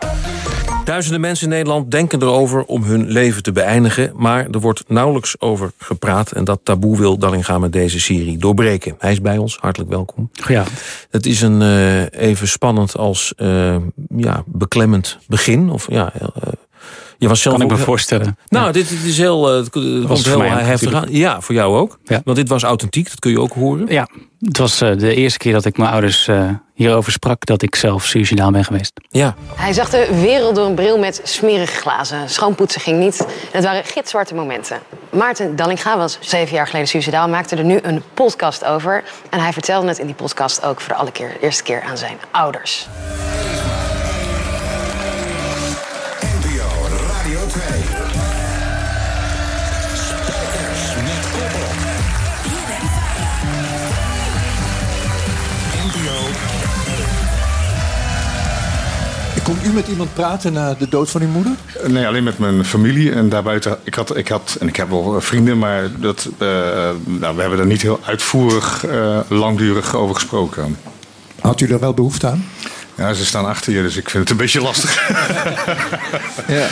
[0.90, 4.12] Duizenden mensen in Nederland denken erover om hun leven te beëindigen...
[4.16, 6.33] maar er wordt nauwelijks over gepraat...
[6.33, 8.94] en dat taboe wil Dallinga met deze serie doorbreken.
[8.98, 10.31] Hij is bij ons, hartelijk welkom.
[10.48, 10.64] Ja.
[11.11, 13.76] Het is een uh, even spannend als uh,
[14.16, 15.70] ja, beklemmend begin.
[15.70, 16.29] Of, ja, uh,
[17.20, 18.37] je was zelf kan ik me voorstellen.
[18.48, 18.72] Nou, ja.
[18.72, 19.74] dit, dit, is heel, het
[20.06, 21.06] was heel mij heftig aan.
[21.09, 21.98] Ja, voor jou ook.
[22.04, 22.20] Ja.
[22.24, 23.87] Want dit was authentiek, dat kun je ook horen.
[23.88, 27.46] Ja, het was uh, de eerste keer dat ik mijn ouders uh, hierover sprak...
[27.46, 28.92] dat ik zelf suicidaal ben geweest.
[29.09, 29.35] Ja.
[29.54, 32.28] Hij zag de wereld door een bril met smerige glazen.
[32.28, 33.20] Schoonpoetsen ging niet.
[33.20, 34.78] En het waren gitzwarte momenten.
[35.11, 37.28] Maarten Dallinga was zeven jaar geleden suicidaal...
[37.28, 39.04] maakte er nu een podcast over.
[39.30, 41.83] En hij vertelde het in die podcast ook voor de alle keer, de eerste keer
[41.83, 42.88] aan zijn ouders.
[59.50, 61.53] Kon u met iemand praten na de dood van uw moeder?
[61.87, 63.12] Nee, alleen met mijn familie.
[63.12, 66.48] En daarbuiten, ik had, ik had en ik heb wel vrienden, maar dat, uh,
[67.05, 70.76] nou, we hebben er niet heel uitvoerig, uh, langdurig over gesproken.
[71.40, 72.44] Had u daar wel behoefte aan?
[72.94, 75.09] Ja, ze staan achter je, dus ik vind het een beetje lastig.
[76.48, 76.66] ja.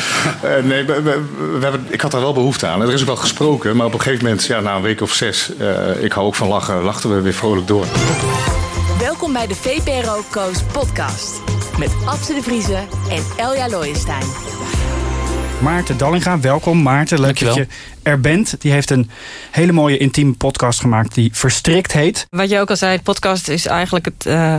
[0.44, 1.22] Uh, nee, we, we,
[1.58, 2.82] we, hebben, ik had daar wel behoefte aan.
[2.82, 5.12] Er is ook wel gesproken, maar op een gegeven moment, ja, na een week of
[5.12, 5.52] zes,
[6.00, 7.86] ik hou ook van lachen, lachten we weer vrolijk door.
[9.28, 11.40] Welkom bij de VPRO Coast podcast.
[11.78, 14.26] Met Abse de Vriezen en Elja Looyenstein.
[15.62, 16.82] Maarten Dallinga, welkom.
[16.82, 17.66] Maarten, leuk dat je
[18.02, 18.60] er bent.
[18.60, 19.10] Die heeft een
[19.50, 22.26] hele mooie intieme podcast gemaakt die Verstrikt heet.
[22.30, 24.26] Wat je ook al zei, het podcast is eigenlijk het...
[24.26, 24.58] Uh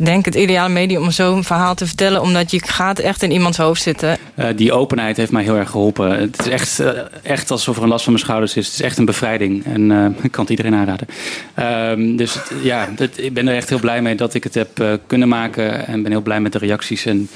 [0.00, 2.20] denk het ideale medium om zo'n verhaal te vertellen.
[2.20, 4.18] Omdat je gaat echt in iemands hoofd zitten.
[4.38, 6.20] Uh, die openheid heeft mij heel erg geholpen.
[6.20, 6.90] Het is echt, uh,
[7.22, 8.66] echt alsof er een last van mijn schouders is.
[8.66, 9.64] Het is echt een bevrijding.
[9.64, 11.08] En uh, ik kan het iedereen aanraden.
[11.54, 14.54] Ehm, dus het, ja, het, ik ben er echt heel blij mee dat ik het
[14.54, 15.86] heb kunnen maken.
[15.86, 17.04] En ben heel blij met de reacties.
[17.06, 17.28] En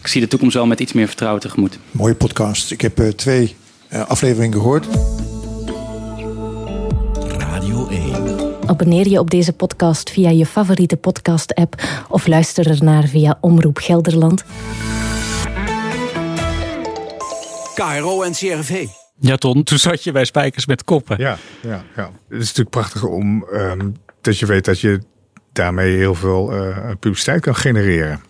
[0.00, 1.78] ik zie de toekomst wel met iets meer vertrouwen tegemoet.
[1.90, 2.70] Mooie podcast.
[2.70, 3.56] Ik heb twee
[3.90, 4.86] afleveringen gehoord.
[7.38, 8.47] Radio 1.
[8.68, 14.44] Abonneer je op deze podcast via je favoriete podcast-app of luister ernaar via Omroep Gelderland.
[17.74, 18.86] KRO en CRV.
[19.20, 21.18] Ja, Ton, toen zat je bij Spijkers met Koppen.
[21.18, 22.10] Ja, ja, ja.
[22.28, 25.00] Het is natuurlijk prachtig om um, dat je weet dat je
[25.52, 28.20] daarmee heel veel uh, publiciteit kan genereren.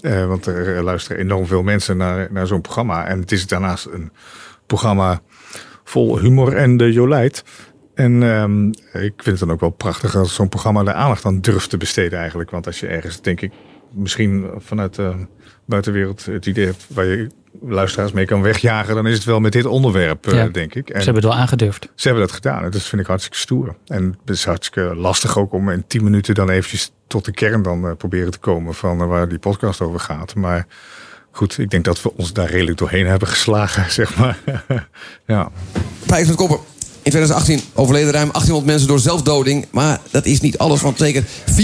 [0.00, 3.06] Uh, want er luisteren enorm veel mensen naar, naar zo'n programma.
[3.06, 4.12] En het is daarnaast een
[4.66, 5.20] programma
[5.84, 7.44] vol humor en de jolijt.
[7.94, 11.40] En um, ik vind het dan ook wel prachtig als zo'n programma de aandacht aan
[11.40, 12.50] durft te besteden eigenlijk.
[12.50, 13.52] Want als je ergens, denk ik,
[13.92, 15.26] misschien vanuit de
[15.64, 17.28] buitenwereld het idee hebt waar je
[17.62, 20.90] luisteraars mee kan wegjagen, dan is het wel met dit onderwerp, ja, uh, denk ik.
[20.90, 21.88] En ze hebben het wel aangedurfd.
[21.94, 22.64] Ze hebben dat gedaan.
[22.64, 23.76] En dat vind ik hartstikke stoer.
[23.86, 27.62] En het is hartstikke lastig ook om in tien minuten dan eventjes tot de kern
[27.62, 30.34] dan uh, proberen te komen van uh, waar die podcast over gaat.
[30.34, 30.66] Maar
[31.30, 34.38] goed, ik denk dat we ons daar redelijk doorheen hebben geslagen, zeg maar.
[35.26, 35.50] ja.
[36.06, 36.73] Pijs met koppen.
[37.04, 39.66] In 2018 overleden ruim 1800 mensen door zelfdoding.
[39.70, 41.56] Maar dat is niet alles, want zeker 400.000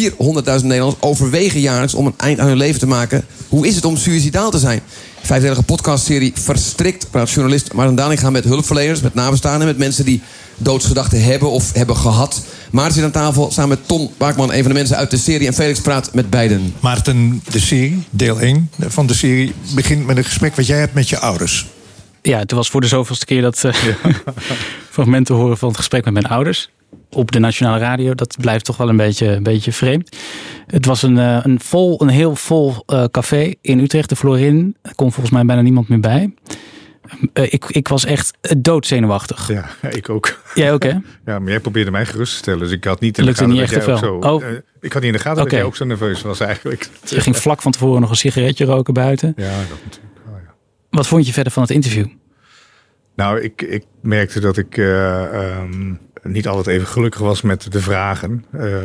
[0.45, 3.25] Nederlanders overwegen jaarlijks om een eind aan hun leven te maken.
[3.49, 4.81] Hoe is het om suicidaal te zijn?
[5.23, 10.23] Vijfdelige podcastserie Verstrikt praat journalist Maarten Daninga met hulpverleners, met nabestaanden, met mensen die
[10.57, 12.43] doodsgedachten hebben of hebben gehad.
[12.71, 15.47] Maarten zit aan tafel samen met Ton Baakman, een van de mensen uit de serie.
[15.47, 16.75] En Felix praat met beiden.
[16.81, 20.95] Maarten, de serie, deel 1 van de serie, begint met een gesprek wat jij hebt
[20.95, 21.67] met je ouders.
[22.23, 23.95] Ja, het was voor de zoveelste keer dat uh, ja.
[24.91, 26.71] fragmenten horen van het gesprek met mijn ouders.
[27.11, 28.15] Op de nationale radio.
[28.15, 30.17] Dat blijft toch wel een beetje, een beetje vreemd.
[30.67, 34.77] Het was een, uh, een, vol, een heel vol uh, café in Utrecht, de Florin.
[34.83, 36.35] Er kon volgens mij bijna niemand meer bij.
[37.33, 39.49] ik, ik was echt doodzenuwachtig.
[39.49, 40.39] Ja, ik ook.
[40.55, 40.89] Jij ook, hè?
[41.27, 42.61] Ja, maar jij probeerde mij gerust te stellen.
[42.61, 44.29] Dus ik had niet in Lukte de gaten niet echt dat jij ook zo...
[44.29, 44.43] Oh.
[44.43, 44.49] Uh,
[44.81, 45.45] ik had niet in de gaten okay.
[45.45, 46.89] dat jij ook zo nerveus was eigenlijk.
[47.05, 49.33] Je ging vlak van tevoren nog een sigaretje roken buiten.
[49.37, 50.10] Ja, dat natuurlijk.
[50.91, 52.07] Wat vond je verder van het interview?
[53.15, 57.81] Nou, ik, ik merkte dat ik uh, um, niet altijd even gelukkig was met de
[57.81, 58.45] vragen.
[58.55, 58.77] Uh,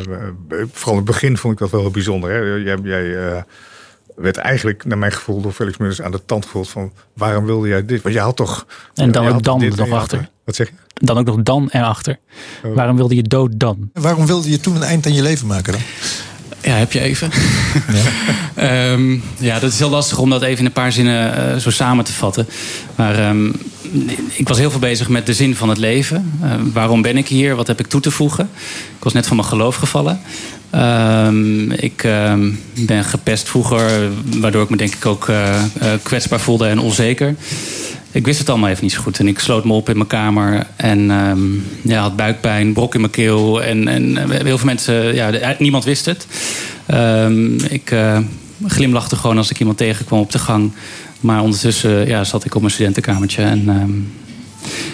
[0.72, 2.30] vooral in het begin vond ik dat wel heel bijzonder.
[2.30, 2.38] Hè?
[2.38, 3.42] Jij, jij uh,
[4.16, 7.68] werd eigenlijk, naar mijn gevoel, door Felix Mullers aan de tand gevoeld van waarom wilde
[7.68, 8.02] jij dit?
[8.02, 8.66] Want je had toch.
[8.94, 10.18] En dan ook dan nog achter.
[10.18, 10.74] Had, wat zeg je?
[10.94, 12.18] Dan ook nog dan erachter.
[12.64, 12.74] Oh.
[12.74, 13.90] Waarom wilde je dood dan?
[13.92, 15.82] Waarom wilde je toen een eind aan je leven maken dan?
[16.66, 17.30] Ja, heb je even.
[18.56, 21.56] Ja, um, ja dat is heel lastig om dat even in een paar zinnen uh,
[21.56, 22.48] zo samen te vatten.
[22.94, 23.54] Maar um,
[24.32, 26.32] ik was heel veel bezig met de zin van het leven.
[26.42, 27.56] Uh, waarom ben ik hier?
[27.56, 28.48] Wat heb ik toe te voegen?
[28.96, 30.20] Ik was net van mijn geloof gevallen.
[30.74, 32.08] Um, ik
[32.74, 35.62] ben gepest vroeger, waardoor ik me denk ik ook uh,
[36.02, 37.34] kwetsbaar voelde en onzeker.
[38.10, 39.18] Ik wist het allemaal even niet zo goed.
[39.18, 40.66] En ik sloot me op in mijn kamer.
[40.76, 43.62] En um, ja, had buikpijn, brok in mijn keel.
[43.62, 46.26] En, en heel veel mensen, ja, niemand wist het.
[47.68, 47.94] Ik
[48.66, 50.72] glimlachte gewoon als ik iemand tegenkwam op de gang.
[51.20, 53.42] Maar ondertussen ja, zat ik op mijn studentenkamertje.
[53.42, 53.92] En ehm,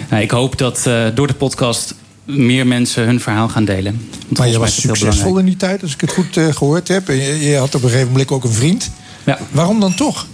[0.09, 4.09] nou, ik hoop dat uh, door de podcast meer mensen hun verhaal gaan delen.
[4.25, 7.09] Want maar je was succesvol in die tijd, als ik het goed uh, gehoord heb.
[7.09, 8.91] En je, je, had op een gegeven moment ook een vriend.
[9.23, 9.39] Ja.
[9.51, 10.25] Waarom dan toch?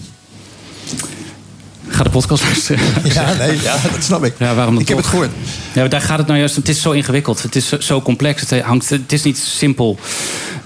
[1.88, 2.86] Ga de podcast luisteren.
[3.14, 4.34] Ja, nee, ja, dat snap ik.
[4.38, 5.32] Ja, waarom dan ik heb het gehoord.
[5.74, 6.56] Ja, daar gaat het nou juist.
[6.56, 7.44] Het is zo ingewikkeld.
[7.44, 8.50] Het is zo complex.
[8.50, 9.98] Het, hangt, het is niet simpel.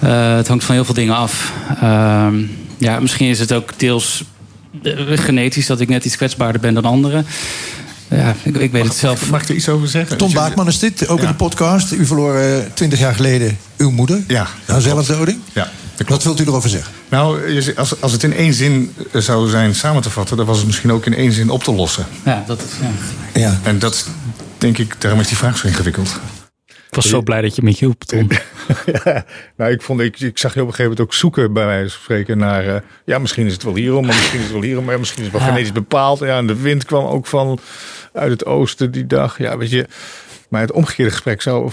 [0.04, 1.54] Uh, het hangt van heel veel dingen af.
[1.84, 2.28] Uh,
[2.78, 4.24] ja, misschien is het ook deels
[5.16, 7.26] genetisch dat ik net iets kwetsbaarder ben dan anderen.
[8.08, 9.30] Ja, ik, ik weet mag, het zelf.
[9.30, 10.18] Mag ik er iets over zeggen?
[10.18, 11.24] Tom Baakman is dit, ook ja.
[11.24, 11.92] in de podcast.
[11.92, 12.42] U verloor
[12.74, 14.24] twintig uh, jaar geleden uw moeder.
[14.28, 14.48] Ja.
[14.68, 15.40] Na zelfdoding.
[15.54, 15.72] Ja.
[16.08, 16.92] Wat wilt u erover zeggen?
[17.10, 20.38] Nou, als, als het in één zin zou zijn samen te vatten...
[20.38, 22.06] dan was het misschien ook in één zin op te lossen.
[22.26, 22.72] Ja, dat is...
[23.34, 23.40] Ja.
[23.40, 23.60] ja.
[23.64, 24.08] En dat,
[24.58, 26.20] denk ik, daarom is die vraag zo ingewikkeld.
[26.96, 28.28] Ik was zo blij dat je me hielp, Tom.
[29.04, 29.26] ja,
[29.58, 31.90] nou, ik, vond, ik, ik zag je op een gegeven moment ook zoeken bij wijze
[31.90, 32.66] van spreken naar...
[32.66, 32.76] Uh,
[33.06, 34.86] ja, misschien is het wel hierom, maar misschien is het wel hierom...
[34.86, 36.20] maar misschien is het wel genetisch bepaald.
[36.20, 37.60] Ja, en de wind kwam ook van
[38.14, 39.38] uit het oosten die dag.
[39.38, 39.88] Ja, weet je...
[40.50, 41.72] Maar het omgekeerde gesprek zou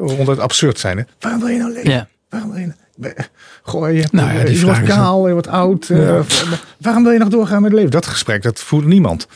[0.00, 0.98] ronduit absurd zijn.
[0.98, 1.04] Hè?
[1.20, 1.90] Waarom wil je nou leven?
[1.90, 2.08] Ja.
[2.28, 3.12] Waarom wil je nou...
[3.62, 5.86] Goh, je, nou ja, die je wordt kaal, je wordt oud.
[5.86, 5.96] Ja.
[5.96, 6.20] Uh,
[6.78, 7.90] waarom wil je nog doorgaan met het leven?
[7.90, 9.26] Dat gesprek, dat voert niemand.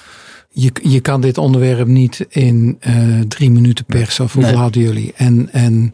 [0.60, 4.24] Je, je kan dit onderwerp niet in uh, drie minuten persen.
[4.24, 4.60] Of hoeveel nee.
[4.60, 5.12] hadden jullie?
[5.16, 5.92] En, en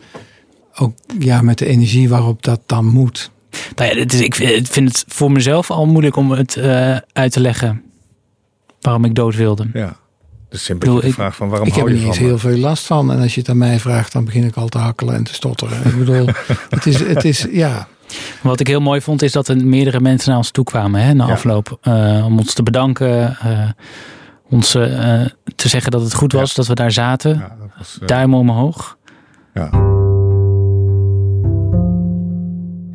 [0.74, 3.30] ook ja, met de energie waarop dat dan moet.
[3.76, 7.32] Nou ja, het is, ik vind het voor mezelf al moeilijk om het uh, uit
[7.32, 7.82] te leggen.
[8.80, 9.66] Waarom ik dood wilde.
[9.72, 9.96] Ja.
[10.48, 12.86] Dus simpel de vraag van waarom ik hou heb je er niet heel veel last
[12.86, 13.12] van.
[13.12, 15.34] En als je het aan mij vraagt, dan begin ik al te hakkelen en te
[15.34, 15.86] stotteren.
[15.86, 16.26] ik bedoel,
[16.70, 17.88] het is, het is, ja.
[18.40, 21.14] Wat ik heel mooi vond, is dat er meerdere mensen naar ons toe kwamen hè,
[21.14, 21.32] na Ja.
[21.32, 21.78] afloop.
[21.82, 23.36] Uh, om ons te bedanken.
[23.44, 23.68] Uh,
[24.50, 24.84] ons uh,
[25.56, 27.34] te zeggen dat het goed was dat we daar zaten.
[27.34, 28.96] Ja, dat was, uh, Duimen omhoog.
[29.54, 29.70] Ja.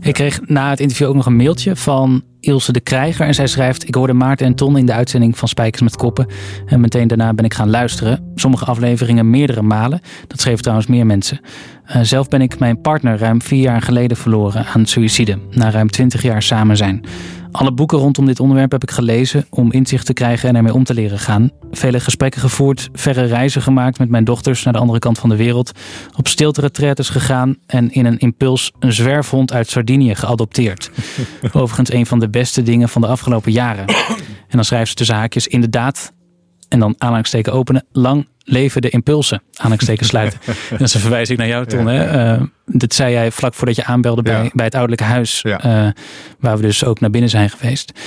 [0.01, 3.25] Ik kreeg na het interview ook nog een mailtje van Ilse de Krijger.
[3.25, 6.27] En zij schrijft: Ik hoorde Maarten en Ton in de uitzending van Spijkers met Koppen.
[6.65, 8.31] En meteen daarna ben ik gaan luisteren.
[8.35, 10.01] Sommige afleveringen meerdere malen.
[10.27, 11.39] Dat schreven trouwens meer mensen.
[11.87, 15.39] Uh, zelf ben ik mijn partner ruim vier jaar geleden verloren aan suïcide.
[15.51, 17.05] Na ruim twintig jaar samen zijn.
[17.51, 20.83] Alle boeken rondom dit onderwerp heb ik gelezen om inzicht te krijgen en ermee om
[20.83, 21.51] te leren gaan.
[21.71, 25.35] Vele gesprekken gevoerd, verre reizen gemaakt met mijn dochters naar de andere kant van de
[25.35, 25.71] wereld.
[26.17, 30.91] Op stilte-retretes gegaan en in een impuls een zwerfhond uit Sardinië geadopteerd.
[31.53, 33.87] Overigens een van de beste dingen van de afgelopen jaren.
[33.87, 36.13] En dan schrijft ze tussen haakjes inderdaad,
[36.69, 40.39] en dan aanhalingssteken openen, lang leven de impulsen, aanhalingssteken sluiten.
[40.45, 41.83] en dat is een verwijzing naar jou, Ton.
[41.83, 42.37] Ja, hè?
[42.37, 44.49] Uh, dit zei jij vlak voordat je aanbelde bij, Ja.
[44.53, 45.55] bij het ouderlijke huis, uh,
[46.39, 47.99] waar we dus ook naar binnen zijn geweest.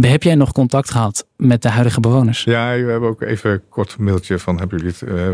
[0.00, 2.44] Heb jij nog contact gehad met de huidige bewoners?
[2.44, 5.08] Ja, we hebben ook even een kort mailtje van hebben jullie het.
[5.08, 5.30] eh,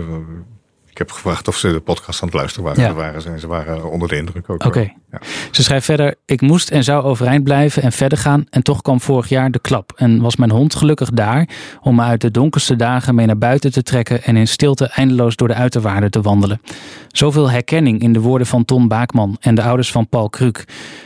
[0.93, 2.83] ik heb gevraagd of ze de podcast aan het luisteren waren.
[2.83, 2.89] Ja.
[2.89, 4.65] Ze waren ze, en ze waren onder de indruk ook.
[4.65, 4.93] Oké.
[5.11, 5.19] Ja.
[5.51, 8.47] Ze schrijft verder: Ik moest en zou overeind blijven en verder gaan.
[8.51, 9.93] En toch kwam vorig jaar de klap.
[9.97, 11.49] En was mijn hond gelukkig daar
[11.83, 14.23] om me uit de donkerste dagen mee naar buiten te trekken.
[14.23, 16.61] En in stilte eindeloos door de uiterwaarden te wandelen.
[17.09, 20.65] Zoveel herkenning in de woorden van Ton Baakman en de ouders van Paul Kruk.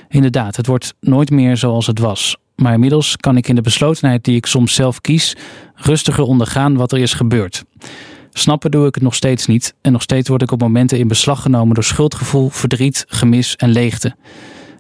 [0.09, 2.37] Inderdaad, het wordt nooit meer zoals het was.
[2.57, 5.37] Maar inmiddels kan ik in de beslotenheid die ik soms zelf kies.
[5.75, 7.65] rustiger ondergaan wat er is gebeurd.
[8.39, 9.75] Snappen doe ik het nog steeds niet.
[9.81, 13.69] En nog steeds word ik op momenten in beslag genomen door schuldgevoel, verdriet, gemis en
[13.69, 14.15] leegte.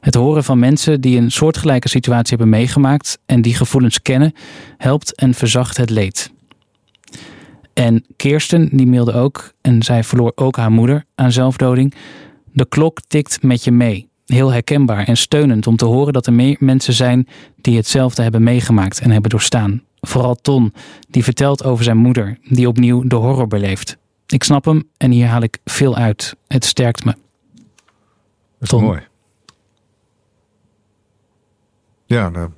[0.00, 4.32] Het horen van mensen die een soortgelijke situatie hebben meegemaakt en die gevoelens kennen,
[4.76, 6.32] helpt en verzacht het leed.
[7.74, 11.94] En Kirsten, die mailde ook, en zij verloor ook haar moeder aan zelfdoding.
[12.52, 14.08] De klok tikt met je mee.
[14.26, 17.28] Heel herkenbaar en steunend om te horen dat er meer mensen zijn
[17.60, 19.82] die hetzelfde hebben meegemaakt en hebben doorstaan.
[20.00, 20.74] Vooral Ton,
[21.08, 23.96] die vertelt over zijn moeder, die opnieuw de horror beleeft.
[24.26, 26.36] Ik snap hem en hier haal ik veel uit.
[26.48, 27.14] Het sterkt me.
[28.58, 29.06] Dat is mooi.
[32.06, 32.50] Ja, nou,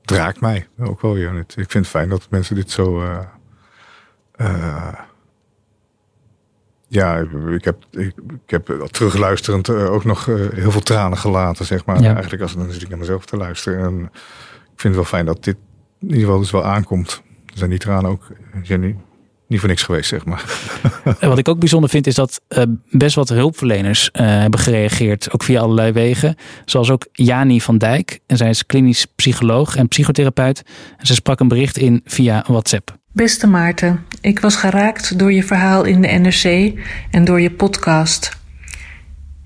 [0.00, 1.16] het raakt mij ook wel.
[1.16, 1.34] Ja.
[1.34, 3.00] Het- Ik vind het fijn dat mensen dit zo.
[3.02, 3.18] eh,
[4.32, 4.98] eh,
[6.88, 7.16] ja,
[7.50, 12.00] ik heb, ik, ik heb terugluisterend eh, ook nog heel veel tranen gelaten, zeg maar.
[12.00, 12.12] Ja.
[12.12, 13.84] Eigenlijk als dan zit ik naar mezelf te luisteren.
[13.84, 14.10] En
[14.76, 15.56] vind het wel fijn dat dit
[16.00, 17.22] in ieder geval dus wel aankomt.
[17.54, 18.96] Zijn die tranen ook zijn niet,
[19.46, 20.44] niet voor niks geweest, zeg maar.
[21.20, 25.32] En wat ik ook bijzonder vind is dat eh, best wat hulpverleners eh, hebben gereageerd,
[25.32, 26.36] ook via allerlei wegen.
[26.64, 28.20] Zoals ook Jani van Dijk.
[28.26, 30.62] En zij is klinisch psycholoog en psychotherapeut.
[30.96, 32.96] En ze sprak een bericht in via WhatsApp.
[33.12, 36.72] Beste Maarten, ik was geraakt door je verhaal in de NRC
[37.10, 38.42] en door je podcast.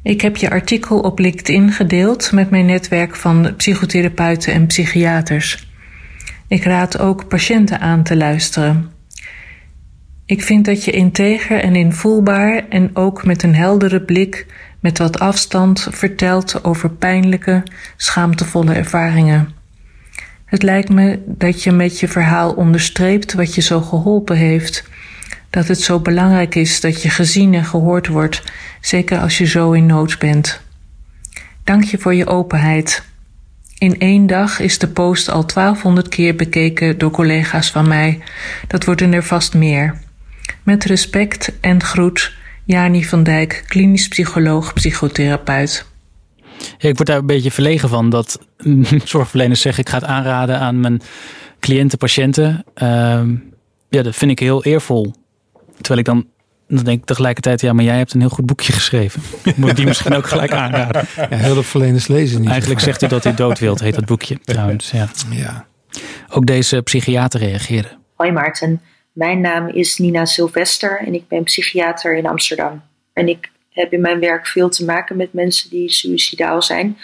[0.08, 5.68] Ik heb je artikel op LinkedIn gedeeld met mijn netwerk van psychotherapeuten en psychiaters.
[6.46, 8.90] Ik raad ook patiënten aan te luisteren.
[10.26, 14.46] Ik vind dat je integer en invoelbaar en ook met een heldere blik,
[14.80, 17.62] met wat afstand, vertelt over pijnlijke,
[17.96, 19.48] schaamtevolle ervaringen.
[20.44, 24.88] Het lijkt me dat je met je verhaal onderstreept wat je zo geholpen heeft.
[25.50, 28.42] Dat het zo belangrijk is dat je gezien en gehoord wordt,
[28.80, 30.60] zeker als je zo in nood bent.
[31.64, 33.06] Dank je voor je openheid.
[33.78, 38.20] In één dag is de post al 1200 keer bekeken door collega's van mij.
[38.66, 40.00] Dat worden er vast meer.
[40.62, 42.32] Met respect en groet,
[42.64, 45.86] Jani van Dijk, klinisch psycholoog, psychotherapeut.
[46.78, 48.38] Ik word daar een beetje verlegen van dat
[49.04, 51.00] zorgverleners zeggen: ik ga het aanraden aan mijn
[51.60, 52.64] cliënten, patiënten.
[52.82, 53.22] Uh,
[53.88, 55.14] ja, dat vind ik heel eervol.
[55.80, 56.26] Terwijl ik dan,
[56.68, 59.22] dan denk ik tegelijkertijd: ja, maar jij hebt een heel goed boekje geschreven.
[59.56, 61.06] Moet ik die misschien ook gelijk aanraden?
[61.16, 62.50] Ja, hulpverleners lezen niet.
[62.50, 64.90] Eigenlijk zegt u dat u dood wilt, heet dat boekje trouwens.
[64.90, 65.08] Ja.
[65.30, 65.66] ja.
[66.30, 67.88] Ook deze psychiater reageerde.
[68.14, 68.80] Hoi Maarten,
[69.12, 72.82] mijn naam is Nina Sylvester en ik ben psychiater in Amsterdam.
[73.12, 76.98] En ik heb in mijn werk veel te maken met mensen die suicidaal zijn.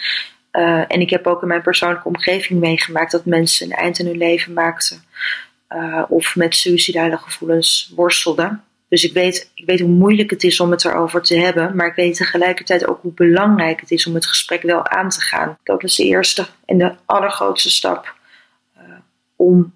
[0.51, 4.05] Uh, en ik heb ook in mijn persoonlijke omgeving meegemaakt dat mensen een eind aan
[4.05, 5.03] hun leven maakten.
[5.69, 8.63] Uh, of met suicidale gevoelens worstelden.
[8.87, 11.75] Dus ik weet, ik weet hoe moeilijk het is om het erover te hebben.
[11.75, 15.21] Maar ik weet tegelijkertijd ook hoe belangrijk het is om het gesprek wel aan te
[15.21, 15.57] gaan.
[15.63, 18.15] Dat is de eerste en de allergrootste stap
[18.77, 18.83] uh,
[19.35, 19.73] om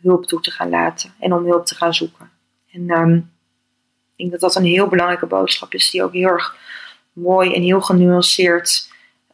[0.00, 1.14] hulp toe te gaan laten.
[1.18, 2.30] En om hulp te gaan zoeken.
[2.72, 3.30] En um,
[4.10, 6.56] ik denk dat dat een heel belangrijke boodschap is, die ook heel erg
[7.12, 8.90] mooi en heel genuanceerd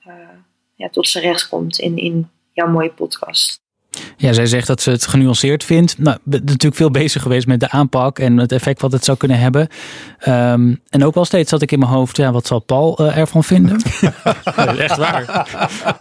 [0.07, 0.15] uh,
[0.75, 3.61] ja, tot zijn recht komt in, in jouw mooie podcast.
[4.17, 5.99] Ja, zij zegt dat ze het genuanceerd vindt.
[5.99, 9.19] Nou, ben natuurlijk veel bezig geweest met de aanpak en het effect wat het zou
[9.19, 9.69] kunnen hebben.
[10.29, 13.17] Um, en ook wel steeds zat ik in mijn hoofd, ja, wat zal Paul uh,
[13.17, 13.81] ervan vinden?
[14.79, 15.49] echt waar.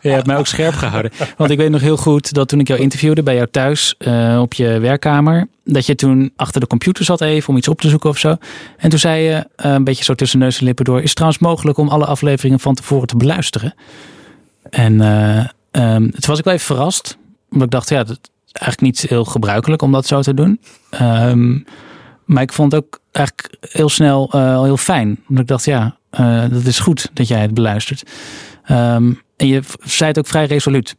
[0.01, 1.11] Je hebt mij ook scherp gehouden.
[1.37, 4.39] Want ik weet nog heel goed dat toen ik jou interviewde bij jou thuis uh,
[4.41, 7.89] op je werkkamer, dat je toen achter de computer zat even om iets op te
[7.89, 8.35] zoeken of zo.
[8.77, 11.15] En toen zei je, uh, een beetje zo tussen neus en lippen door, is het
[11.15, 13.73] trouwens mogelijk om alle afleveringen van tevoren te beluisteren?
[14.69, 15.01] En
[15.71, 17.17] um, toen was ik wel even verrast
[17.49, 20.61] omdat ik dacht, ja, dat is eigenlijk niet heel gebruikelijk om dat zo te doen.
[21.01, 21.65] Um,
[22.25, 25.19] maar ik vond het ook eigenlijk heel snel uh, heel fijn.
[25.27, 28.03] Omdat ik dacht, ja, uh, dat is goed dat jij het beluistert.
[28.71, 30.95] Um, en je zei het ook vrij resoluut.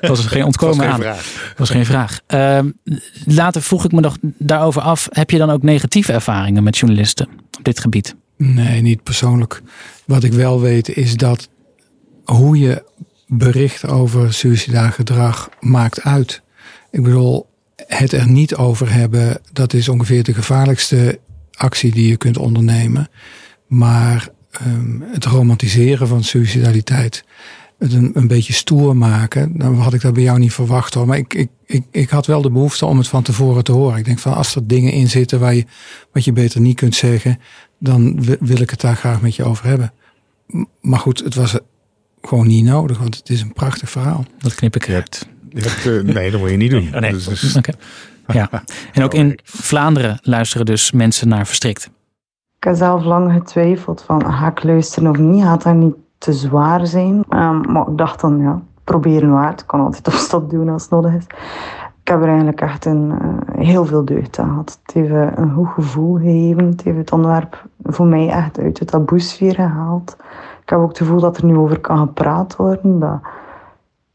[0.00, 1.00] dat was er geen ontkomen was geen aan.
[1.00, 1.46] Vraag.
[1.48, 2.20] Dat was geen vraag.
[2.26, 2.78] Um,
[3.24, 5.08] later vroeg ik me nog daarover af.
[5.10, 7.28] Heb je dan ook negatieve ervaringen met journalisten
[7.58, 8.14] op dit gebied?
[8.36, 9.62] Nee, niet persoonlijk.
[10.06, 11.48] Wat ik wel weet is dat
[12.24, 12.84] hoe je
[13.28, 16.42] bericht over suicidaal gedrag maakt uit.
[16.90, 21.18] Ik bedoel, het er niet over hebben, dat is ongeveer de gevaarlijkste
[21.52, 23.08] actie die je kunt ondernemen.
[23.66, 24.28] Maar
[24.66, 27.24] um, het romantiseren van suicidaliteit,
[27.78, 31.06] het een, een beetje stoer maken, dan had ik dat bij jou niet verwacht hoor.
[31.06, 33.98] Maar ik, ik, ik, ik had wel de behoefte om het van tevoren te horen.
[33.98, 35.64] Ik denk van als er dingen in zitten waar je,
[36.12, 37.40] wat je beter niet kunt zeggen,
[37.78, 39.92] dan wil ik het daar graag met je over hebben.
[40.80, 41.58] Maar goed, het was
[42.22, 44.24] gewoon niet nodig, want het is een prachtig verhaal.
[44.38, 45.28] Dat knip ik eruit.
[45.48, 46.90] Je hebt, uh, nee, dat moet je niet doen.
[46.94, 47.12] Oh, nee.
[47.12, 47.74] Dus, dus, okay.
[48.26, 48.48] Ja,
[48.92, 51.90] en ook in Vlaanderen luisteren dus mensen naar Verstrikt.
[52.56, 55.42] Ik heb zelf lang getwijfeld van, ga ik luisteren of niet?
[55.42, 57.14] Gaat dat niet te zwaar zijn?
[57.14, 59.60] Um, maar ik dacht dan, ja, proberen waard.
[59.60, 61.24] Ik kan altijd op stop doen als het nodig is.
[62.02, 64.78] Ik heb er eigenlijk echt een, uh, heel veel deugd aan gehad.
[64.82, 66.66] Het heeft een goed gevoel gegeven.
[66.66, 70.16] Het heeft het onderwerp voor mij echt uit de taboesfeer gehaald.
[70.68, 72.98] Ik heb ook het gevoel dat er nu over kan gepraat worden.
[72.98, 73.20] Dat,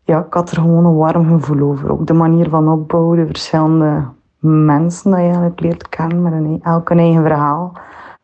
[0.04, 1.92] ja, ik had er gewoon een warm gevoel over.
[1.92, 4.04] Ook de manier van opbouwen, de verschillende
[4.40, 7.74] mensen die je eigenlijk leert kennen met een, elk een eigen verhaal.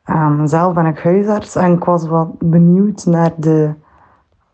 [0.06, 3.74] Um, zelf ben ik huisarts en ik was wat benieuwd naar de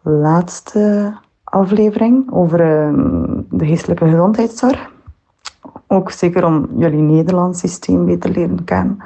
[0.01, 1.13] laatste
[1.43, 4.91] aflevering over um, de geestelijke gezondheidszorg.
[5.87, 8.97] Ook zeker om jullie Nederlands systeem beter leren kennen.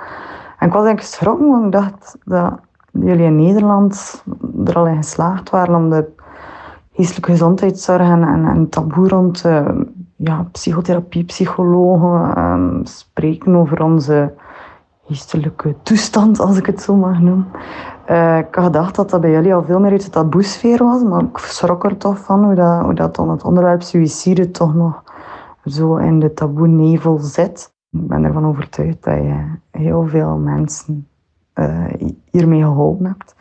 [0.59, 2.59] En ik was eigenlijk geschrokken, want ik dacht dat
[2.91, 4.23] jullie in Nederland
[4.65, 6.05] er al in geslaagd waren om de
[6.93, 9.69] geestelijke gezondheidszorg en, en, taboe rond uh,
[10.15, 14.33] ja, psychotherapie, psychologen, um, spreken over onze
[15.05, 17.47] geestelijke toestand, als ik het zo mag noemen.
[18.09, 21.03] Uh, ik had gedacht dat dat bij jullie al veel meer uit de taboesfeer was,
[21.03, 24.73] maar ik schrok er toch van hoe dat, hoe dat dan het onderwerp suïcide toch
[24.75, 25.03] nog
[25.65, 27.73] zo in de taboe-nevel zit.
[27.91, 31.07] Ik ben ervan overtuigd dat je heel veel mensen
[31.55, 31.85] uh,
[32.31, 33.35] hiermee geholpen hebt.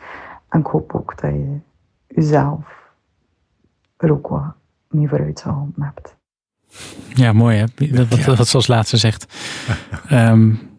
[0.49, 1.57] En ik hoop ook dat je
[2.07, 2.65] jezelf
[3.97, 4.53] er ook wat
[4.87, 6.17] mee vooruit geholpen hebt.
[7.13, 9.25] Ja, mooi hè, dat, wat, wat ze als laatste zegt.
[10.11, 10.69] um,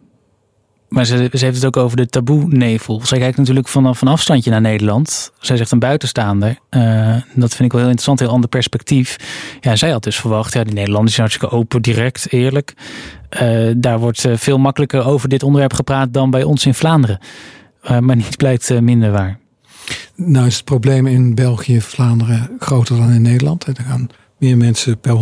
[0.91, 3.01] maar ze, ze heeft het ook over de taboe-nevel.
[3.07, 5.33] Zij kijkt natuurlijk vanaf een afstandje naar Nederland.
[5.39, 6.59] Zij zegt een buitenstaander.
[6.71, 9.17] Uh, dat vind ik wel heel interessant, heel ander perspectief.
[9.61, 12.75] Ja, zij had dus verwacht, ja, die Nederlanders zijn hartstikke open, direct, eerlijk.
[13.43, 17.21] Uh, daar wordt uh, veel makkelijker over dit onderwerp gepraat dan bij ons in Vlaanderen.
[18.01, 19.40] maar niets blijkt minder waar.
[20.15, 23.67] Nou is het probleem in België, Vlaanderen groter dan in Nederland.
[23.67, 25.17] Er gaan meer mensen per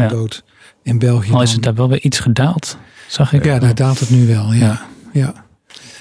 [0.00, 0.44] 100.000 dood
[0.82, 1.32] in België.
[1.32, 3.44] Al is het daar wel weer iets gedaald, zag ik.
[3.44, 4.86] Ja, daar daalt het nu wel, ja.
[5.12, 5.34] ja.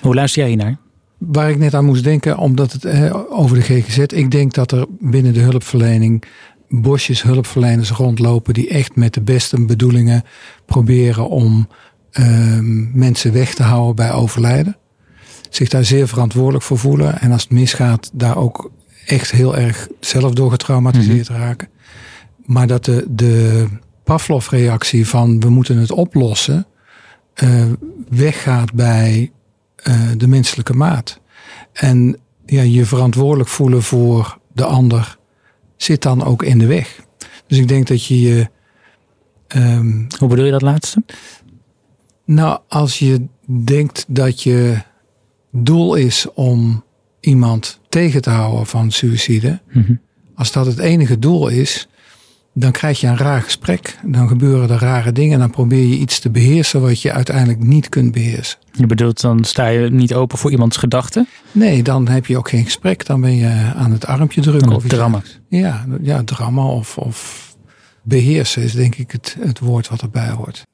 [0.01, 0.77] Hoe luister jij hier naar?
[1.17, 3.97] Waar ik net aan moest denken, omdat het eh, over de GGZ.
[3.97, 6.23] Ik denk dat er binnen de hulpverlening
[6.69, 10.23] bosjes hulpverleners rondlopen die echt met de beste bedoelingen
[10.65, 11.67] proberen om
[12.11, 14.77] ehm, mensen weg te houden bij overlijden.
[15.57, 17.19] Zich daar zeer verantwoordelijk voor voelen.
[17.19, 18.71] En als het misgaat, daar ook
[19.05, 21.39] echt heel erg zelf door getraumatiseerd Mhm.
[21.39, 21.69] raken.
[22.45, 23.65] Maar dat de, de
[24.03, 26.65] Pavlov-reactie van we moeten het oplossen,
[27.33, 27.65] eh,
[28.09, 29.31] weggaat bij
[29.75, 31.19] eh, de menselijke maat.
[31.73, 35.17] En ja, je verantwoordelijk voelen voor de ander
[35.77, 36.99] zit dan ook in de weg.
[37.47, 38.49] Dus ik denk dat je je.
[39.47, 41.03] ehm, Hoe bedoel je dat laatste?
[42.25, 43.25] nou, als je
[43.63, 44.77] denkt dat je
[45.65, 46.83] doel is om
[47.19, 49.93] iemand tegen te houden van suïcide, Mhm.
[50.35, 51.87] als dat het enige doel is,
[52.53, 53.97] dan krijg je een raar gesprek.
[54.05, 55.39] Dan gebeuren er rare dingen.
[55.39, 58.57] Dan probeer je iets te beheersen wat je uiteindelijk niet kunt beheersen.
[58.71, 61.27] Je bedoelt, dan sta je niet open voor iemands gedachten?
[61.51, 63.05] Nee, dan heb je ook geen gesprek.
[63.05, 64.71] Dan ben je aan het armpje drukken.
[64.71, 65.39] Of dergelijks.
[65.49, 67.47] Ja, ja, drama of, of
[68.03, 70.65] beheersen is denk ik het, het woord wat erbij hoort.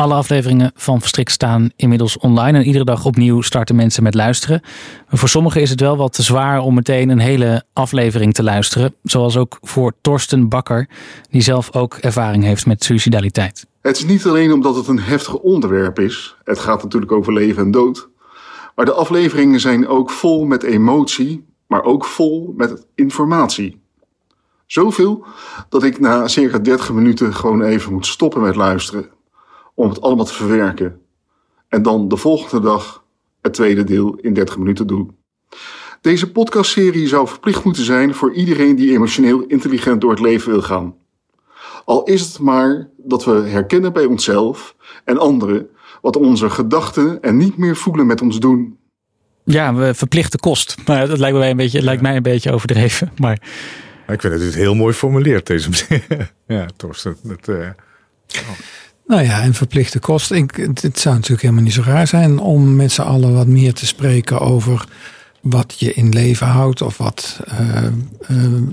[0.00, 2.58] Alle afleveringen van Verstrikt staan inmiddels online.
[2.58, 4.60] En iedere dag opnieuw starten mensen met luisteren.
[5.08, 8.94] Voor sommigen is het wel wat te zwaar om meteen een hele aflevering te luisteren.
[9.02, 10.88] Zoals ook voor Torsten Bakker,
[11.30, 13.66] die zelf ook ervaring heeft met suicidaliteit.
[13.80, 16.36] Het is niet alleen omdat het een heftig onderwerp is.
[16.44, 18.08] Het gaat natuurlijk over leven en dood.
[18.74, 23.80] Maar de afleveringen zijn ook vol met emotie, maar ook vol met informatie.
[24.66, 25.24] Zoveel
[25.68, 29.18] dat ik na circa 30 minuten gewoon even moet stoppen met luisteren.
[29.80, 31.00] Om het allemaal te verwerken.
[31.68, 33.04] En dan de volgende dag
[33.40, 35.16] het tweede deel in 30 minuten doen.
[36.00, 40.62] Deze podcastserie zou verplicht moeten zijn voor iedereen die emotioneel intelligent door het leven wil
[40.62, 40.94] gaan.
[41.84, 45.68] Al is het maar dat we herkennen bij onszelf en anderen
[46.00, 48.78] wat onze gedachten en niet meer voelen met ons doen.
[49.44, 50.76] Ja, we verplichte kost.
[50.86, 53.12] Maar dat lijkt mij een beetje, lijkt mij een beetje overdreven.
[53.16, 53.42] Maar
[54.06, 55.70] Ik vind het dus heel mooi formuleerd, deze
[56.46, 57.16] Ja, Torsten.
[57.22, 57.68] Dat, eh,
[59.06, 60.36] Nou ja, en verplichte kosten.
[60.36, 63.74] Ik, het, zou natuurlijk helemaal niet zo raar zijn om met z'n allen wat meer
[63.74, 64.84] te spreken over
[65.40, 66.82] wat je in leven houdt.
[66.82, 67.92] Of wat eh, eh,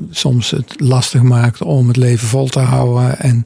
[0.09, 3.19] soms het lastig maakt om het leven vol te houden.
[3.19, 3.45] En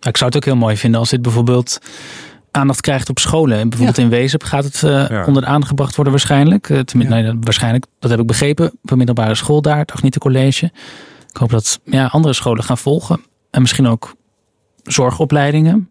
[0.00, 1.78] ik zou het ook heel mooi vinden als dit bijvoorbeeld
[2.50, 3.58] aandacht krijgt op scholen.
[3.58, 6.70] En bijvoorbeeld in Wezep gaat het eh, onder de aandacht gebracht worden waarschijnlijk.
[6.70, 8.72] Eh, tenminste, nee, waarschijnlijk, dat heb ik begrepen.
[8.82, 10.64] Op een middelbare school daar, het Agnieten College.
[11.30, 13.20] Ik hoop dat ja, andere scholen gaan volgen.
[13.50, 14.14] En misschien ook
[14.82, 15.89] zorgopleidingen.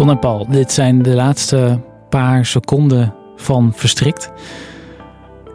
[0.00, 4.30] Ton en Paul, dit zijn de laatste paar seconden van Verstrikt.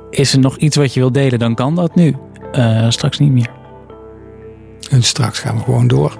[0.09, 2.15] Is er nog iets wat je wilt delen, dan kan dat nu.
[2.51, 3.49] Eh, straks niet meer.
[4.89, 6.17] En straks gaan we gewoon door.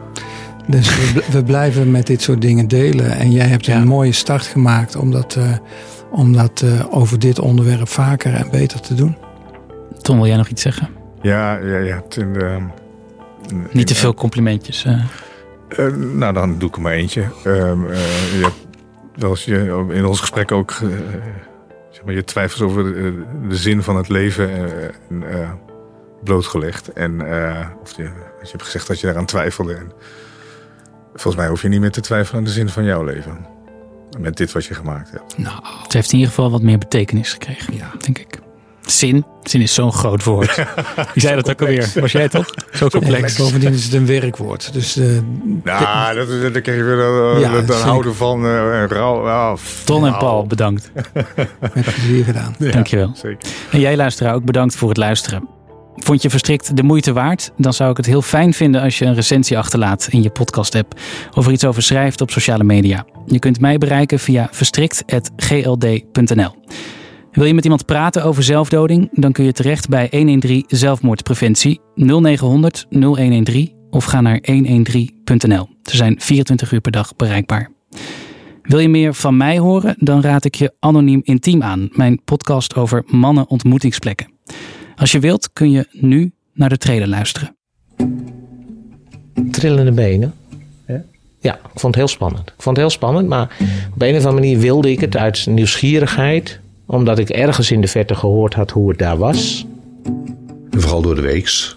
[0.68, 3.12] Dus we, bl- we blijven met dit soort dingen delen.
[3.12, 5.58] En jij hebt een mooie start gemaakt om dat, eh,
[6.12, 9.18] om dat eh, over dit onderwerp vaker en beter te doen.
[10.02, 10.90] Tom, wil jij nog iets zeggen?
[11.22, 11.96] ja, ja, ja.
[11.96, 12.58] het in de-
[13.50, 14.86] in- Niet te veel complimentjes.
[15.78, 15.96] Eh.
[15.96, 17.22] Nou, dan doe ik er maar eentje.
[17.44, 18.68] Ehm, eh, je hebt
[19.16, 20.80] wel eens je, in ons gesprek ook eh,
[21.92, 24.50] zeg maar, je twijfels over de, de zin van het leven
[25.10, 25.24] en,
[26.24, 26.94] blootgelegd.
[26.94, 27.22] En
[27.82, 29.74] of je, je hebt gezegd dat je daaraan twijfelde.
[29.74, 29.92] En
[31.14, 33.46] volgens mij hoef je niet meer te twijfelen aan de zin van jouw leven.
[34.20, 35.38] Met dit wat je gemaakt hebt.
[35.38, 38.40] Nou, het heeft in ieder geval wat meer betekenis gekregen, denk ik.
[38.86, 39.26] Zin.
[39.44, 40.56] Zin is zo'n groot woord.
[41.14, 41.92] Wie zei dat ook alweer?
[42.00, 42.46] Was jij toch?
[42.74, 43.36] Zo complex.
[43.38, 44.74] En bovendien is het een werkwoord.
[44.74, 45.06] Dus eh,
[45.64, 48.46] Nou, dat, dat, dan krijg je weer dat, Ja, dat, dat houden van
[48.86, 49.56] rouw.
[49.58, 50.20] f- Ton en nou.
[50.20, 50.92] Paul, bedankt.
[51.74, 52.56] met plezier gedaan.
[52.60, 53.12] Ja, Dankjewel.
[53.16, 53.50] Zeker.
[53.72, 55.48] En jij luisteraar ook bedankt voor het luisteren.
[55.96, 57.52] Vond je Verstrikt de moeite waard?
[57.58, 60.76] Dan zou ik het heel fijn vinden als je een recensie achterlaat in je podcast
[60.76, 60.94] app.
[61.34, 63.06] Of er iets over schrijft op sociale media.
[63.26, 66.56] Je kunt mij bereiken via verstrikt.gld.nl.
[67.36, 69.10] Wil je met iemand praten over zelfdoding?
[69.12, 75.70] Dan kun je terecht bij 113 Zelfmoordpreventie 0900 0113 of ga naar 113.nl.
[75.84, 77.72] Ze zijn 24 uur per dag bereikbaar.
[78.62, 79.96] Wil je meer van mij horen?
[80.00, 84.32] Dan raad ik je Anoniem Intiem aan, mijn podcast over mannen ontmoetingsplekken.
[84.96, 87.56] Als je wilt kun je nu naar de trailer luisteren.
[89.52, 90.34] trillende benen.
[91.40, 92.48] Ja, ik vond het heel spannend.
[92.48, 93.58] Ik vond het heel spannend, maar
[93.94, 97.88] op een of andere manier wilde ik het uit nieuwsgierigheid, omdat ik ergens in de
[97.88, 99.66] verte gehoord had hoe het daar was.
[100.70, 101.76] En vooral door de weeks.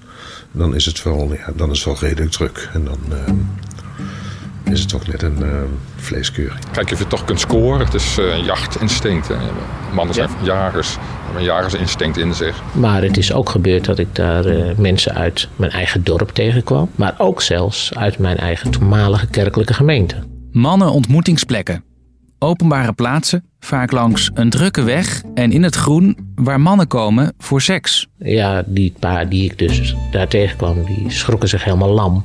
[0.53, 2.71] Dan is het wel, ja, dan is het wel redelijk druk.
[2.73, 3.37] En dan, ehm,
[4.73, 5.61] is het toch net een uh,
[5.97, 6.61] vleeskeuring.
[6.73, 7.85] Kijk, of je toch kunt scoren.
[7.85, 9.29] Het is uh, jachtinstinct.
[9.29, 9.35] Hè.
[9.93, 10.45] Mannen zijn ja.
[10.45, 10.97] jagers.
[11.25, 12.63] Hebben een jagersinstinct in zich.
[12.73, 16.91] Maar het is ook gebeurd dat ik daar uh, mensen uit mijn eigen dorp tegenkwam.
[16.95, 20.17] Maar ook zelfs uit mijn eigen toenmalige kerkelijke gemeente.
[20.53, 21.88] Mannen ontmoetingsplekken.
[22.41, 27.61] Openbare plaatsen, vaak langs een drukke weg en in het groen waar mannen komen voor
[27.61, 28.07] seks.
[28.19, 32.25] Ja, die paar die ik dus daar tegenkwam, die schrokken zich helemaal lam.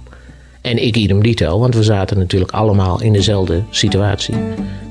[0.61, 4.35] En ik idem dito, want we zaten natuurlijk allemaal in dezelfde situatie.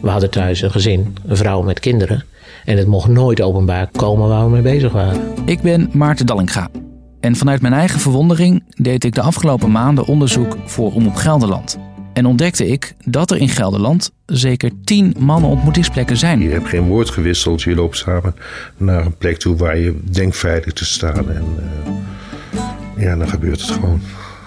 [0.00, 2.24] We hadden thuis een gezin, een vrouw met kinderen.
[2.64, 5.20] En het mocht nooit openbaar komen waar we mee bezig waren.
[5.44, 6.68] Ik ben Maarten Dallinga.
[7.20, 11.78] En vanuit mijn eigen verwondering deed ik de afgelopen maanden onderzoek voor Omroep Gelderland.
[12.12, 16.40] En ontdekte ik dat er in Gelderland zeker tien mannenontmoetingsplekken zijn.
[16.40, 17.62] Je hebt geen woord gewisseld.
[17.62, 18.34] Je loopt samen
[18.76, 21.30] naar een plek toe waar je denkt veilig te staan.
[21.30, 21.44] En
[22.54, 22.62] uh,
[22.96, 24.00] ja, dan gebeurt het gewoon.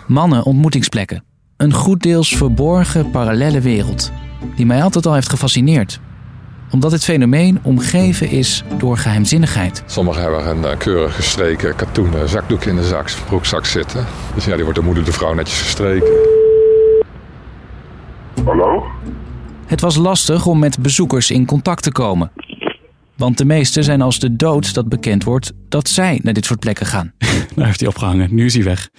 [0.08, 1.24] Mannen-ontmoetingsplekken.
[1.58, 4.12] Een goed deels verborgen parallelle wereld.
[4.56, 6.00] Die mij altijd al heeft gefascineerd.
[6.72, 9.84] Omdat dit fenomeen omgeven is door geheimzinnigheid.
[9.86, 14.06] Sommigen hebben een uh, keurig gestreken katoenen zakdoek in de zak, broekzak zitten.
[14.36, 16.44] Dus ja, die wordt de moeder de vrouw netjes gestreken.
[18.44, 18.84] Hallo?
[19.66, 22.32] Het was lastig om met bezoekers in contact te komen.
[23.18, 26.60] Want de meesten zijn als de dood dat bekend wordt dat zij naar dit soort
[26.60, 27.14] plekken gaan.
[27.56, 28.36] Daar heeft hij opgehangen.
[28.36, 28.90] Nu is hij weg.